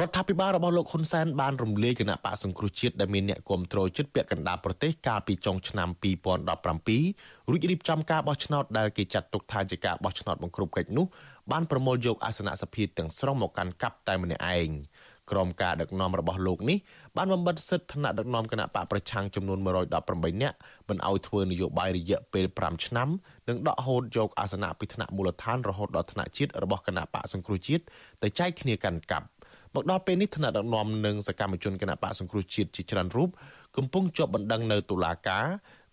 [0.02, 5.90] រដ្ឋាភិបាលរបស់លោកហ៊ុនសែនបានរំលាយគណៈបកសង្គ្រោះជាតិដែលមានអ្នកគាំទ្រជិតពាក់កណ្ដាលប្រទេសកាលពីចុងឆ្នាំ
[6.70, 11.06] 2017រួចរៀបចំការបោះឆ្នោតដែលគេចាត់ទុកថាជាការបោះឆ្នោតបង្ក្រប់កិច្ចនោះ
[11.52, 14.70] បានប្រមូលយកអាសនៈសភាទាំងស្រុងមកកាន់កាប់តែម្នាក់ឯង
[15.32, 16.78] ក្រមការដឹកនាំរបស់លោកនេះ
[17.18, 20.58] បានបំបិទសិទ្ធិថ្នាក់ដឹកនាំគណៈបកប្រឆាំងចំនួន118នាក់
[20.90, 23.10] មិនឲ្យធ្វើនយោបាយរយៈពេល5ឆ្នាំ
[23.50, 27.84] និងដកហូតយកអាសនៈពីថ្នាក់មូលដ្ឋានរហូតដល់ថ្នាក់ជាតិរបស់គណៈបកសង្គ្រោះជាតិ
[28.24, 29.28] ទៅចែកគ្នាកាន់កាប់
[29.76, 33.30] មកដល់ពេលនេះថ្នាក់ដឹកនាំនិងសកម្មជនគណៈបកសង្គ្រោះជាតិជាច្រើនរូប
[33.78, 35.46] កំពុងជាប់បណ្ដឹងនៅតុលាការ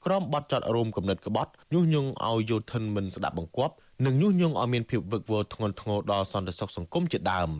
[0.05, 3.74] ក្រមបទចោតរួមគំនិតក្បត់ញុះញង់ឲ្យយោធិនមិនស្ដាប់បង្គាប់
[4.07, 7.51] និងញុះញង់ឲ្យមានភាពវឹកវរធ្ងន់ធ្ងរដល់សន្តិសុខសង្គមជាដើម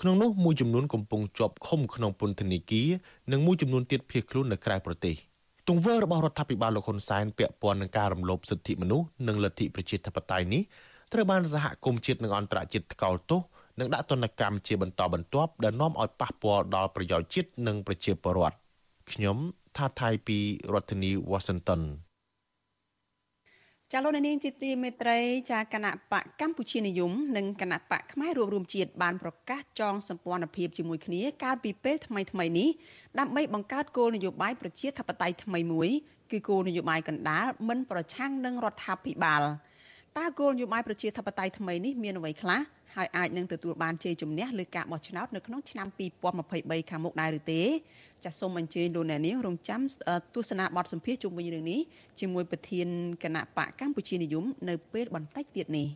[0.00, 2.88] ក្នុងនោះមួយចំនួនកំពុងជាប់ឃុំក្នុងពន្ធនាគារ
[3.32, 5.14] និងមួយចំនួនទៀតភៀសខ្លួននៅក្រៅប្រទេស
[5.68, 10.62] ទង្វើរបស់រដ្ឋាភិបាលលោកហ៊ុនសែនពាក់ព័ន្ធនឹងការរំលោភសិទ្ធិមនុស្សនិងលទ្ធិប្រជាធិបតេយ្យនេះ
[11.12, 13.40] ត្រូវបានសហគមន៍ជាតិនិងអន្តរជាតិថ្កោលទោស
[13.80, 18.56] និងដាក់ទណ្ឌកម្មជាបន្តបន្ទាប់ដែលនាំឲ្យប៉ះពាល់ដល់ប្រយោជន៍ជាតិនិងប្រជាពលរដ្ឋ
[19.12, 19.36] ខ្ញុំ
[19.76, 20.38] ថាថៃពី
[20.72, 21.82] រដ្ឋធានី Washington
[23.92, 25.18] ចាលោកនាងជាទីមេត្រី
[25.52, 32.68] ចាគណៈបកកម្ពុជានិយមនិងគណៈបកផ្នែករួមរួមជាតិបានប្រកាសចងសម្ព័ន្ធភាពជាមួយគ្នាកាលពីពេលថ្មីថ្មីនេះ
[33.18, 35.88] ដើម្បីបង្កើតគោលនយោបាយប្រជាធិបតេយ្យថ្មីមួយ
[36.30, 39.42] គឺគោលនយោបាយកណ្ដាលមិនប្រឆាំងនឹងរដ្ឋាភិបាល
[40.18, 42.60] តើគោលនយោបាយប្រជាធិបតេយ្យថ្មីនេះមានអ្វីខ្លះ
[42.96, 45.86] ហើយអាចនឹងទទួលបានជ័យជំនះលើការបោះឆ្នោតនៅក្នុងឆ្នាំ
[46.38, 47.62] 2023ខាងមុខដែរឬទេ
[48.24, 49.80] ចាសសូមអញ្ជើញលោកអ្នកនាងរងចាំ
[50.34, 51.80] ទស្សនាបទសម្ភាសន៍ជុំវិញរឿងនេះ
[52.20, 52.88] ជាមួយប្រធាន
[53.24, 55.88] គណៈបកកម្ពុជានិយមនៅពេលបន្តិចទៀតនេះ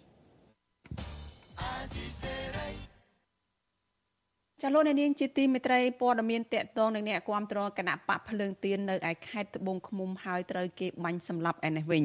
[4.62, 12.04] ចលនានាងជាទីមេត្រីព័ត៌មានតកតងនឹងអ្នកគាំទ្រគណៈបកភ្លើងទៀននៅឯខេត្តត្បូងឃ្មុំហើយត្រូវគេបាញ់សម្លាប់ឯនេះវិញ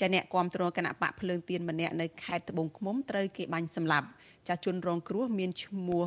[0.00, 4.08] ចាអ្នកគាំទ្រគណៈបកភ្លើងទៀនម្នាក់នៅខេត្តត្បូងឃ្មុំត្រូវគេបាញ់សម្លាប់
[4.48, 6.04] ចាជនរងគ្រោះមានឈ្មោះ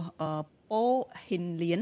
[0.71, 0.83] ប៉ូ
[1.25, 1.81] ហ៊ីនលៀន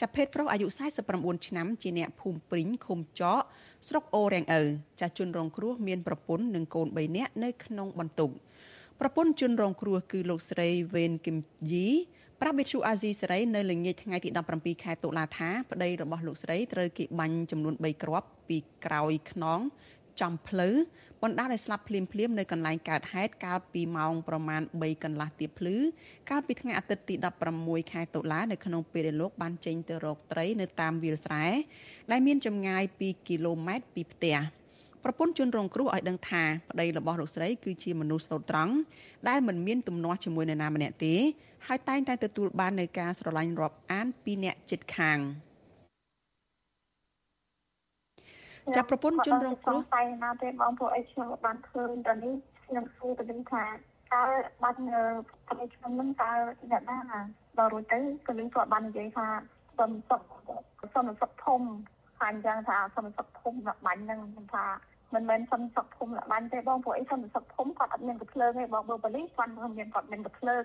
[0.00, 0.66] ចាប់ភេទប្រុសអាយុ
[1.06, 3.40] 49ឆ្នាំ ជាអ្នកភូមិព្រីងឃុំចក
[3.88, 4.62] ស្រុកអូរ៉ែងឪ
[5.00, 8.30] ចាជនរងគ្រោះមានប្រពន្ធនិងកូន3នាក់នៅក្នុងបន្ទុក
[9.00, 11.36] ប្រពន្ធជនរងគ្រោះគឺលោកស្រីវេនគឹម
[11.72, 11.88] យី
[12.40, 19.60] ប្រាប់វិទ្យុអាស៊ីសេរីនៅល្ងាចថ្ងៃទី17ខែតុលាថាប្តីរបស់លោកស្រីត្រូវគេបាញ់ចំនួន3គ្រាប់ពីក្រោយខ្នង
[20.20, 20.74] ចំផ្លូវ
[21.22, 25.76] បណ្ដាលឲ្យស្លាប់ភ្លាមភ្លាមនៅកន្លែងកើតហេតុកាលពីម៉ោងប្រមាណ3កន្លះទៀបភ្លឺ
[26.30, 27.14] កាលពីថ្ងៃអាទិត្យទី
[27.54, 31.46] 16ខែតុលានៅក្នុងពេលដែលលោកបានចេញទៅរកត្រីនៅតាមវាលស្រែ
[32.10, 34.36] ដែលមានចម្ងាយ2គីឡូម៉ែត្រពីផ្ទះ
[35.04, 38.74] ប្រពន្ធជនរងគ្រោះឲ្យដឹងថាប្តីរបស់លោកស្រីគឺជាមនុស្សស្លូតត្រង់
[39.28, 41.14] ដែលមិនមានទំនាស់ជាមួយនរណាម្នាក់ទេ
[41.66, 45.18] ហើយតែងតែទទួលបាននៅការស្រឡាញ់រាប់អានពីអ្នកជិតខាង។
[48.76, 52.34] ចាប់ប្រពន្ធជនរងគ្រោះតែណាទេបងពួកអីខ្ញុំបានឃើញតនេះ
[52.66, 53.64] ខ្ញុំសួរទៅវិញថា
[54.12, 54.22] តើ
[54.62, 54.78] បាត់
[55.46, 56.32] ប្រទេសខ្ញុំនឹងតើ
[56.70, 56.98] អ្នកណា
[57.58, 59.26] ដល់រួចទៅក៏នឹងគាត់បាននិយាយថា
[59.78, 60.22] សុំសុខ
[60.94, 61.62] សុំសុខធំ
[62.20, 64.66] ហើយអញ្ចឹងថាសុំសុខធំដាក់បាញ់ហ្នឹងខ្ញុំថា
[65.14, 70.64] មិនមែនសុំសុខធំដាក់បាញ់ទេបងពួកអីសុំសុខធំគាត់អត់មានកភ្លើងទេបងបើប៉ូលីសគាត់មានគាត់មានកភ្លើង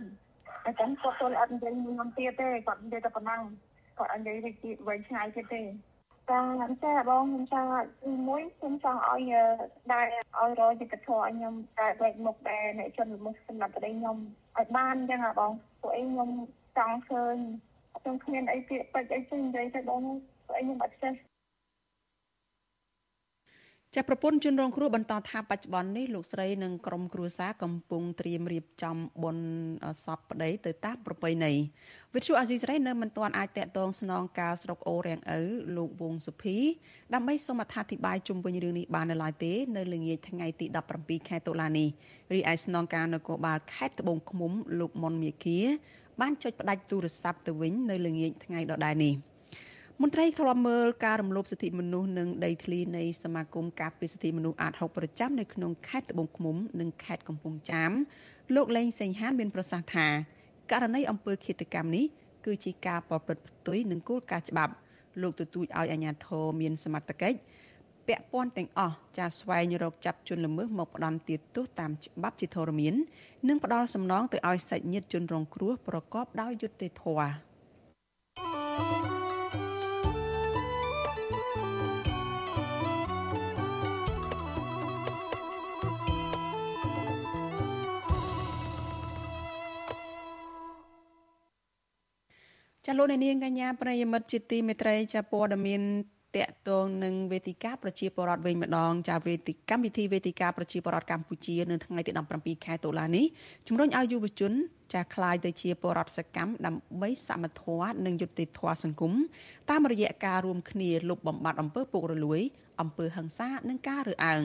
[0.65, 3.41] អញ្ចឹងគាត់ចូលអត់និយាយមួយទៀតទេគាត់និយាយតែប៉ុណ្ណឹង
[3.97, 4.51] គាត់អត់និយាយទៅ
[4.87, 5.61] វែងឆ្ងាយទៀតទេ
[6.31, 6.41] ចា
[6.83, 7.69] ចាបងខ្ញុំចង់
[8.27, 9.33] មួយខ្ញុំចង់ឲ្យ
[9.91, 10.05] ដែរ
[10.39, 14.17] ឲ្យរយយុទ្ធធម៌ឲ្យខ្ញុំតែវែកមុខដែរអ្នកជនមុខសម្រាប់ប្តីខ្ញុំ
[14.57, 15.51] ឲ្យបានអញ្ចឹងហ៎បង
[15.81, 16.29] ពួកឯងខ្ញុំ
[16.77, 17.37] ចង់ឃើញ
[17.99, 20.01] ខ្ញុំគ្មានអីពាក្យពេចន៍អីចេញនិយាយទៅបង
[20.47, 21.13] ពួកឯងខ្ញុំអត់ចេះ
[23.99, 29.47] ចាប្រពន្ធជនរងគ្រោះបន្តថាបច្ចុប្បន្ននេះលោកស្រីនិងក្រុមគ្រួសារកំពុងត្រៀមរៀបចំបុណ្យ
[30.05, 31.53] សពប្តីទៅតាមប្រពៃណី
[32.13, 35.41] វិទ្យុអាស៊ីសេរីនៅមិនទាន់អាចតាក់ទងស្នងការស្រុកអូរាំងឪ
[35.77, 36.57] លោកវងសុភី
[37.13, 40.65] ដើម្បីសូមអត្ថាធិប្បាយជុំវិញរឿងនេះបាននៅឡើយទេនៅល្ងាចថ្ងៃទី
[40.97, 41.87] 17ខែតុលានេះ
[42.33, 45.59] រីឯស្នងការនគរបាលខេត្តត្បូងឃ្មុំលោកមុនមាគា
[46.21, 49.15] បានចុចផ្ដាច់ទូរស័ព្ទទៅវិញនៅល្ងាចថ្ងៃដដែលនេះ។
[50.01, 57.91] មន្ត្រីធ្លាប់មើលការរំលោភសិទ្ធិមនុស្សនិងដីធ្លីនៃសមាគមការពារសិទ្ធិមនុស្សអាត6ប្រចាំនៅក្នុងខេត្តត្បូងឃ្មុំនិងខេត្តកំពង់ចាម
[58.55, 60.07] លោកលេងសេងហានមានប្រសាសន៍ថា
[60.71, 62.05] ករណីអំពើឃាតកម្មនេះ
[62.45, 64.73] គឺជាការប្រព្រឹត្តផ្ទុយនឹងគោលការណ៍ច្បាប់
[65.21, 67.37] លោកទទូចឲ្យអាជ្ញាធរមានសមត្ថកិច្ច
[68.07, 72.93] ពាក់ព័ន្ធទាំងអស់ចាស្វែងរកចាប់ជនល្មើសមកផ្ដន់ទាទោសតាមច្បាប់ជាធរមាន
[73.47, 77.29] និងផ្ដល់សំណងទៅឲ្យសាច់ញាតិជនរងគ្រោះប្រកបដោយយុត្តិធម៌
[92.86, 95.82] ចាលោកនាងកញ្ញាប្រិយមិត្តជាទីមេត្រីចាព័ត៌មាន
[96.36, 103.24] តកតងនឹងវេទិកាប្រជាពលរដ្ឋវិញម្ដងចាវេទិកម្មវិធីវេទិកាប្រជាពលរដ្ឋកម្ពុជានៅថ្ងៃទី17ខែតុលានេះ
[103.68, 104.52] ជំរុញឲ្យយុវជន
[104.92, 109.12] ចាស់คลายទៅជាពលរដ្ឋសកម្មដើម្បីសមធម៌និងយុត្តិធម៌សង្គម
[109.70, 112.40] តាមរយៈការរួមគ្នាលុបបំបាត់អំពើពុករលួយ
[112.80, 114.44] អំពើហិង្សានិងការរើសអើង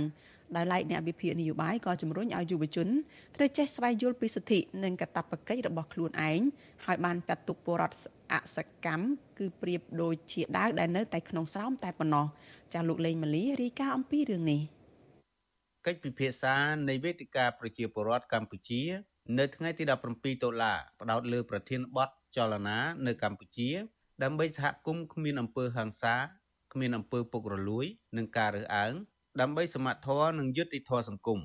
[0.55, 2.87] ដោយឡែកអ្នកវិភាគនយោបាយក៏ជំរុញឲ្យយុវជន
[3.35, 6.41] ត្រូវចេះស្វែងយល់ពីសិទ្ធិនិងកាតព្វកិច្ចរបស់ខ្លួនឯង
[6.85, 7.97] ហើយបានចាត់ទុកពលរដ្ឋ
[8.32, 9.04] អសកម្ម
[9.38, 12.26] គឺប្រៀបដូចជាដាវដែលនៅតែក្នុងស្រោមតែប៉ុណ្ណោះ
[12.72, 14.60] ចាលោកលេងម៉ាលីរាយការណ៍អំពីរឿងនេះ
[15.86, 16.54] កិច្ចពិភាក្សា
[16.88, 18.82] នៃវេទិកាប្រជាពលរដ្ឋកម្ពុជា
[19.38, 23.70] នៅថ្ងៃទី17ដុល្លារផ្ដោតលើប្រធានបទចលនានៅកម្ពុជា
[24.22, 26.14] ដើម្បីសហគមន៍គ្មានអំពើហិង្សា
[26.72, 28.92] គ្មានអំពើពុករលួយ និងការរើសអើង
[29.40, 31.38] ដើម្បីសមត្ថធម៌និងយុត្តិធម៌សង្គម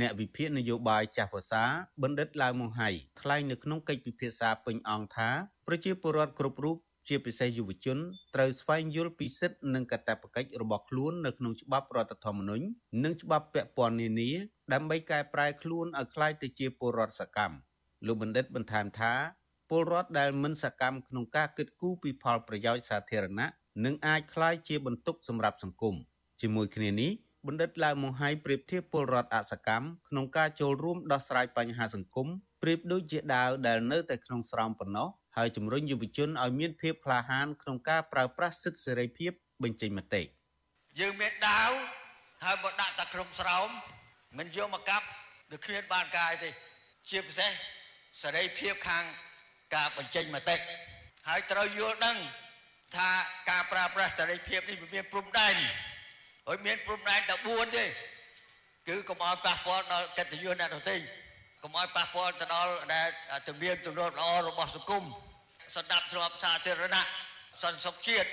[0.00, 1.64] អ្នកវិភាគនយោបាយចាស់ភាសា
[2.02, 2.88] បណ្ឌិតឡាវម៉ុងហៃ
[3.20, 5.30] ថ្លែងនៅក្នុងកិច្ចពិភាក្សាពេញអង្គថា
[5.66, 6.76] ប្រជាពលរដ្ឋគ្រប់រូប
[7.08, 7.98] ជាពិសេសយុវជន
[8.34, 12.64] ត្រូវស្វែងយល់ពីសិទ្ធិនិងកាតព្វកិច្ចរបស់ខ្លួននៅក្នុងច្បាប់រដ្ឋធម្មនុញ្ញ
[13.04, 14.30] និងច្បាប់ពាក់ព័ន្ធនានា
[14.72, 17.56] ដើម្បីកែប្រែខ្លួនឲ្យក្លាយទៅជាពលរដ្ឋសកម្ម
[18.06, 19.12] លោកបណ្ឌិតបន្ថែមថា
[19.70, 23.48] ពលរដ្ឋដែលមិនសកម្មក្នុងការគិតគូរពីផលប្រយោជន៍សាធារណៈ
[23.84, 25.94] នឹងអាចក្លាយជាបន្ទុកសម្រាប់សង្គម
[26.40, 27.10] ជាមួយគ្នានេះ
[27.46, 32.28] បណ្ឌិតឡាវម៉ុងហៃប្រៀបធៀបពលរដ្ឋអសកម្មក្នុងការចូលរួមដោះស្រាយបញ្ហាសង្គម
[32.62, 39.32] ប្រៀបដូចជាដាវដែលនៅតែក្នុងស្រោមប៉ុណ្ណោះហើយជំរុញយុវជនឲ្យមានភាពក្លាហានក្នុងការប្រើប្រាស់សិទ្ធិសេរីភាព
[39.62, 40.22] បញ្ចេញមតិ
[41.00, 41.70] យើងមានដាវ
[42.44, 43.68] ហើយបើដាក់តែក្រុមស្រោម
[44.38, 45.06] មិនយកមកកាប់
[45.50, 46.50] ដូចគ្មានបានកាយទេ
[47.10, 47.50] ជាពិសេស
[48.22, 49.04] សេរីភាពខាង
[49.74, 50.56] ការបញ្ចេញមតិ
[51.28, 52.16] ហើយត្រូវយល់ដឹង
[52.96, 53.10] ថា
[53.50, 55.56] ការប្រើប្រាស់សេរីភាពនេះវាមានព្រំដែន
[56.48, 57.84] ហើយមានព្រំដែនតែ4ទេ
[58.88, 60.96] គឺកុំឲ្យប៉ះពាល់ដល់កិត្តិយសអ្នកដទៃ
[61.62, 63.08] កុំឲ្យប៉ះពាល់ទៅដល់ដែល
[63.48, 65.04] ទំនៀមទម្លាប់ល្អរបស់សង្គម
[65.76, 67.02] សន្តិភាពស្របសាធារណៈ
[67.62, 68.28] សន្តិសុខជាតិ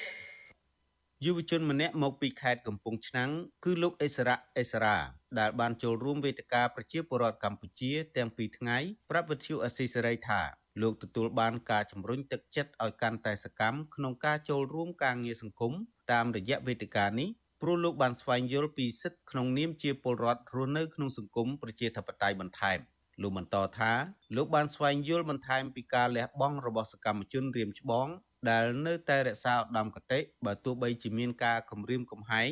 [1.26, 3.32] យុវជនម្នាក់មកពីខេត្តកំពង់ឆ្នាំង
[3.66, 4.98] គឺលោកអេសរៈអេសរា
[5.40, 8.78] ដែលបានចូលរួមវេទិកាប្រជាពលរដ្ឋកម្ពុជាទាំងពីរថ្ងៃ
[9.10, 10.42] ប្រាប់វិទ្យុអស៊ីសេរីថា
[10.82, 15.74] លោកទទួលបានការជំរុញទឹកចិត្តឲ្យកាន់តែសកម្មក្នុងការចូលរួមការងារសង្គម
[16.12, 17.30] តាមរយៈវេទិកានេះ
[17.62, 22.80] ព្រោះលោកបានស្វែងយល់ពីសិទ្ធិក្នុងនាមជាពលរដ្ឋរស់នៅក្នុងសង្គមប្រជាធិបតេយ្យបន្ថែម
[23.22, 23.92] លោកបន្តថា
[24.36, 28.08] លោកបានស្វែងយល់បន្ថែមពីការលះបង់របស់សកម្មជនរៀមច្បង
[28.50, 32.50] ដែលនៅតែរក្សាឧត្តមគតិបើទោះបីជាមានការគំរាមកំហែង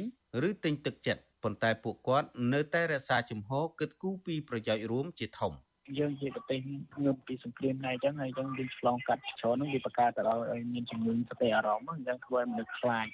[0.47, 5.53] ឬទិញទឹកចិត្តប៉ុន្តែពួកគាត់នៅតែរក្សាជំហរគិតគូរពីប្រយោជន៍រួមជាធំ
[5.97, 6.59] យើងជាប្រទេស
[7.03, 13.07] ងើបពីសង្គ្រាមដែរអញ្ចឹងហើយអញ្ចឹងយើងឆ្លងកាត់ច្រើនហ្នឹងវាបង្កើតទៅឲ្យមានជំងឺសតិអារម្មណ៍អញ្ចឹងធ្វើឲ្យមនុស្សខ្លាច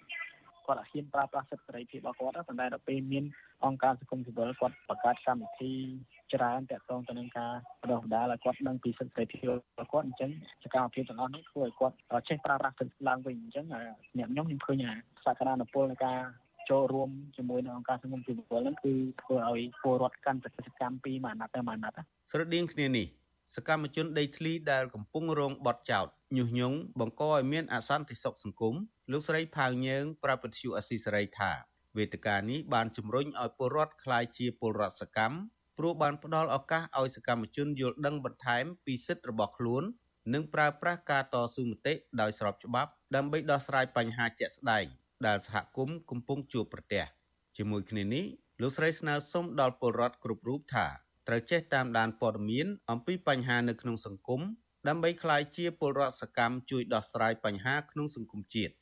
[0.65, 3.23] គាត់អត់ហ៊ានប្រើប្រាស់សិទ្ធិសេរីភាពរបស់គាត់ប៉ុន្តែដល់ពេលមាន
[3.65, 5.73] អង្គការសង្គមស៊ីវិលគាត់បង្កើតកម្មវិធី
[6.33, 10.31] ច្រើនតាក់ទងទៅនឹងការបណ្ដុះបណ្ដាលឲ្យគាត់ដឹងពីសិទ្ធិសេរីភាពរបស់គាត់អញ្ចឹង
[10.63, 11.95] សកម្មភាពទាំងអស់នេះធ្វើឲ្យគាត់
[12.29, 13.65] ចេះប្រើប្រាស់សិទ្ធិឡើងវិញអញ្ចឹង
[14.17, 14.83] អ្នកខ្ញុំខ្ញុំឃើញ
[15.25, 16.19] សក្តានុពលនៃការ
[16.69, 22.01] ចូលរួមជាមួយនឹងអង្គការសង្គមស៊ីវិលហ្នឹងគឺធ្វើឲ្យពលរដ្ឋកាន់តែសកម្មពីមួយអាណត្តិទៅមួយអាណត្តិ
[22.31, 23.07] ស្រដៀងគ្នានេះ
[23.55, 26.07] សកម្មជន ដីធ្លីដែលកំពុងរងបទចោទ
[26.37, 28.75] ញុះញង់បង្កឲ្យមានអសន្តិសុខសង្គម
[29.11, 31.51] លោកស្រីផៅញើងប្រាប់វិទ្យុអស៊ីសេរីថា
[31.97, 35.35] វេទិកានេះបានជំរុញឲ្យពលរដ្ឋក្លាយជាពលរដ្ឋសកម្ម
[35.77, 39.83] ព្រោះបានផ្ដល់ឱកាសឲ្យសកម្មជនយល់ដឹងបន្ថែមពីសិទ្ធិរបស់ខ្លួន
[40.33, 44.85] និងប្រើប្រាស់ការតស៊ូមតិដោយស្របច្បាប់ ដើម្បីដោះស្រាយបញ្ហាជាក់ស្ដែង
[45.27, 47.03] ដែលសហគមន៍កំពុងជួបប្រទះ
[47.57, 48.25] ជាមួយគ្នានេះ
[48.61, 50.85] លោកស្រីស្នើសុំដល់ពលរដ្ឋគ្រប់រូបថា
[51.27, 54.41] ត្រូវចេះតាមដានព័ត៌មានអំពីបញ្ហានៅក្នុងសង្គម
[54.87, 58.73] ដើម្បីក្លាយជាពលរដ្ឋសកម្មជួយដោះស្រាយបញ្ហាក្នុងសង្គមជាតិ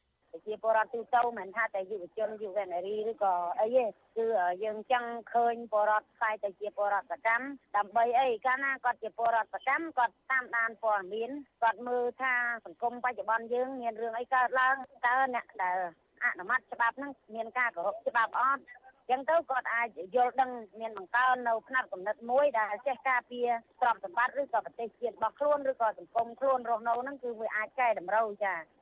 [0.49, 3.85] ជាពលរដ្ឋទូទៅមិនថាតែយុវជនយុវនារីឬក៏អីទេ
[4.17, 4.25] គឺ
[4.63, 7.45] យើងចង់ឃើញពលរដ្ឋខ្លាយទៅជាពលរដ្ឋសកម្ម
[7.77, 11.31] ដើម្បីអីកាលណាគាត់ជាពលរដ្ឋសកម្មគាត់តាមដានព័ត៌មាន
[11.61, 12.33] គាត់មើលថា
[12.65, 14.75] សង្គមបច្ចុប្បន្នយើងមានរឿងអីកើតឡើង
[15.07, 15.77] តើអ្នកដែល
[16.23, 18.63] អនុម័តច្បាប់ហ្នឹងមានការគោរពច្បាប់អត់
[19.09, 23.49] ចឹងទៅគាត់អាចយល់ដឹងមានបង្កើននៅផ្នែកកំណត់មួយដែលចេះការពារ
[23.81, 28.78] ទ្រព្យសម្បត្តិឬក៏ប្រទេសជាតិរបស់ខ្លួនឬក៏សង្គមខ្លួនរស់នៅហ្នឹងគឺវាអាចកែតម្រូវចា៎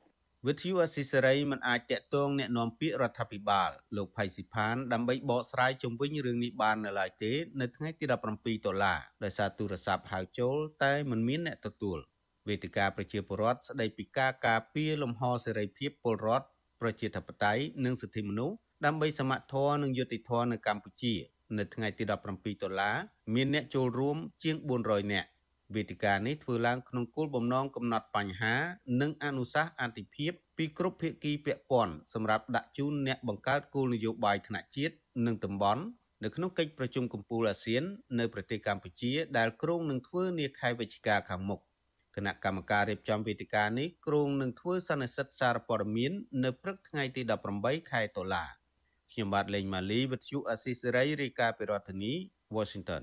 [0.47, 11.97] វិទ្យុអស៊ីសេរីមិនអាចតាក់ទងแนะនាំពាក្យរដ្ឋាភិបាលលោកផៃស៊ីផានដើម្បីបកស្រាយជុំវិញរឿងនេះបាននៅឡើយទេនៅថ្ងៃទី17ដុល្លារដោយសារទូរស័ព្ទហៅចូលតែមិនមានអ្នកទទួល
[12.47, 16.47] វេទិកាប្រជាពលរដ្ឋស្ដីពីការការពារលំហសេរីភាពពលរដ្ឋ
[16.81, 21.13] ប្រជាធិបតេយ្យនិងសិទ្ធិមនុស្សដើម្បីសមត្ថធម៌និងយុត្តិធម៌នៅកម្ពុជា
[21.57, 22.95] នៅថ្ងៃទី17ដុល្លារ
[23.35, 25.29] មានអ្នកចូលរួមជាង400នាក់
[25.74, 28.54] វេទិកានេះធ្វើឡើងក្នុងគោលបំណងកំណត់បញ្ហា
[29.00, 34.94] និងអនុសាសន៍អន្តរភាពពីគ្រប់ភាគីពាក់ព័ន្ធសម្រាប់ដាក់ជូនអ្នកបង្កើតគោលនយោបាយថ្នាក់ជាតិ
[35.26, 35.82] និងតំបន់
[36.24, 37.82] នៅក្នុងកិច្ចប្រជុំកំពូលអាស៊ាន
[38.18, 41.60] នៅប្រទេសកម្ពុជាដែលគ្រោងនឹងធ្វើនាខែវិច្ឆិកាខាងមុខ
[42.16, 46.12] គណៈកម្មការរៀបចំវេទិកានេះគ្រោងនឹងធ្វើសន្និសីទសារព័ត៌មាន
[46.44, 47.22] នៅព្រឹកថ្ងៃទី
[47.56, 48.44] 18ខែតុលា
[49.12, 52.12] ខ្ញុំបាទលេងម៉ាលីវិទ្យុអស៊ីសេរីរាយការណ៍ពីរដ្ឋធានី
[52.56, 53.02] Washington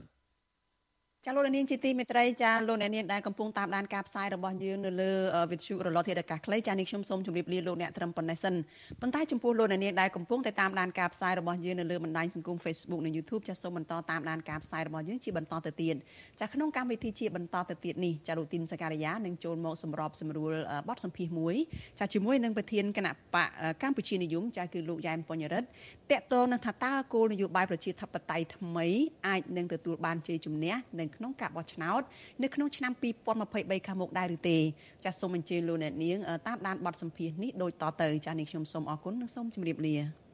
[1.28, 5.12] ចាលោកនាងជាទីមេត្រីចាលោកអ្នកនាងដែលកំពុងតាមដានការផ្សាយរបស់យើងនៅលើ
[5.52, 8.56] វិទ្យុរលកធាតុអាកាសខ្លីចានេះខ្ញុំសូមជម្រាបលាលោកអ្នកត្រឹមប៉ុណ្ណេះសិន
[9.02, 15.96] ប៉ុន្តែចំពោះលោកអ្នកនាងដែលកំពុងតែតាមដានការផ្សាយរបស់យើងនៅលើបណ្ដាញសង្គម Facebook និង YouTube ចាសូមបន្តតាមដានការផ្សាយរបស់យើងជាបន្តទៅទៀត
[16.40, 20.54] ចាក្នុងកម្មវិធីជាបន្តទៅទៀតនេះចាលោកទីនសការីយ៉ានឹងចូលមកសម្របសម្រួល
[20.88, 21.56] បទសម្ភាសមួយ
[22.00, 23.50] ចាជាមួយនឹងប្រធានគណៈបក
[23.84, 25.68] កម្ពុជានិយមចាគឺលោកយ៉ែមពញ្ញរិទ្ធ
[26.12, 28.88] តកតងនឹងថាតើគោលនយោបាយប្រជាធិបតេយ្យថ្មី
[29.28, 32.02] អាចនឹងទទួលបានជ័យជំនះនៅក្នុងការបោះឆ្នោត
[32.44, 34.58] នៅក្នុងឆ្នាំ2023ខាងមុខដែរឬទេ
[35.04, 40.25] ចាសសូមអញ្ជើញលោកអ្នកនាងតាមដានបទសម្ភាសន៍នេះដូចតទៅចាសនេះខ្ញុំសូមអរគុណនិងសូមជម្រាបលា